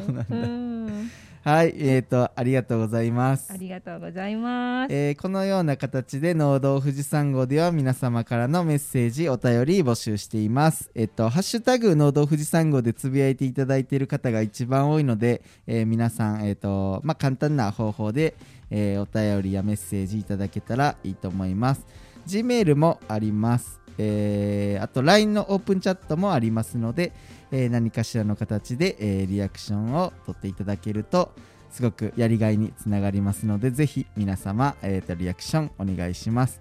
[0.00, 0.26] そうなんだ。
[0.30, 1.10] うん。
[1.44, 3.52] はいえーとありがとうございます。
[3.52, 4.94] ありがとうございます。
[4.94, 10.88] えーこのような形で農道富士山号では皆様からのメッセージお便り募集しています。
[10.94, 18.34] えっとハッシュタグ農道富士山号でつぶやいていただいている方が一番多いので、えー皆さんえっとまあ簡単な方法で、
[18.70, 21.84] えーお便りやメッセージいただけたらいいと思います
[22.26, 23.80] Gmail もあります。
[23.98, 27.12] えーあと LINE のオープンチャットもありますので、
[27.50, 31.32] えー何かしらの形で、えーリアクションを取っていただけると
[31.70, 36.60] すごくやりがいにつながりますのでぜひ皆様、えーとリアクションお願いします。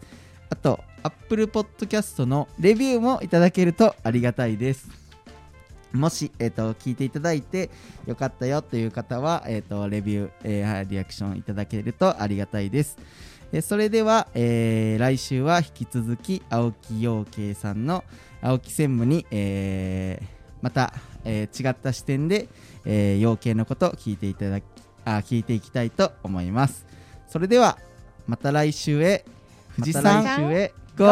[0.49, 4.89] あと Apple Podcast のレビューもいただけるとありがたいです。
[5.93, 7.69] もし、えー、と聞いていただいて
[8.05, 12.97] よかったよという方は、えー、とレビュー、えーリアクションいただけるとありがたいです。
[13.53, 18.03] えーそれでは、えー来週は引き続き青木陽慶さんの
[18.41, 20.25] 青木専務に、えー
[20.61, 20.93] また、
[21.25, 22.47] えー違った視点で、
[22.85, 24.63] えー養鶏のことを聞いていただき
[25.03, 26.85] あ聞いていきたいと思います。
[27.27, 27.77] それでは
[28.27, 29.25] また来週へ
[29.75, 30.73] 富士山また来週へ。
[30.97, 31.07] ゴー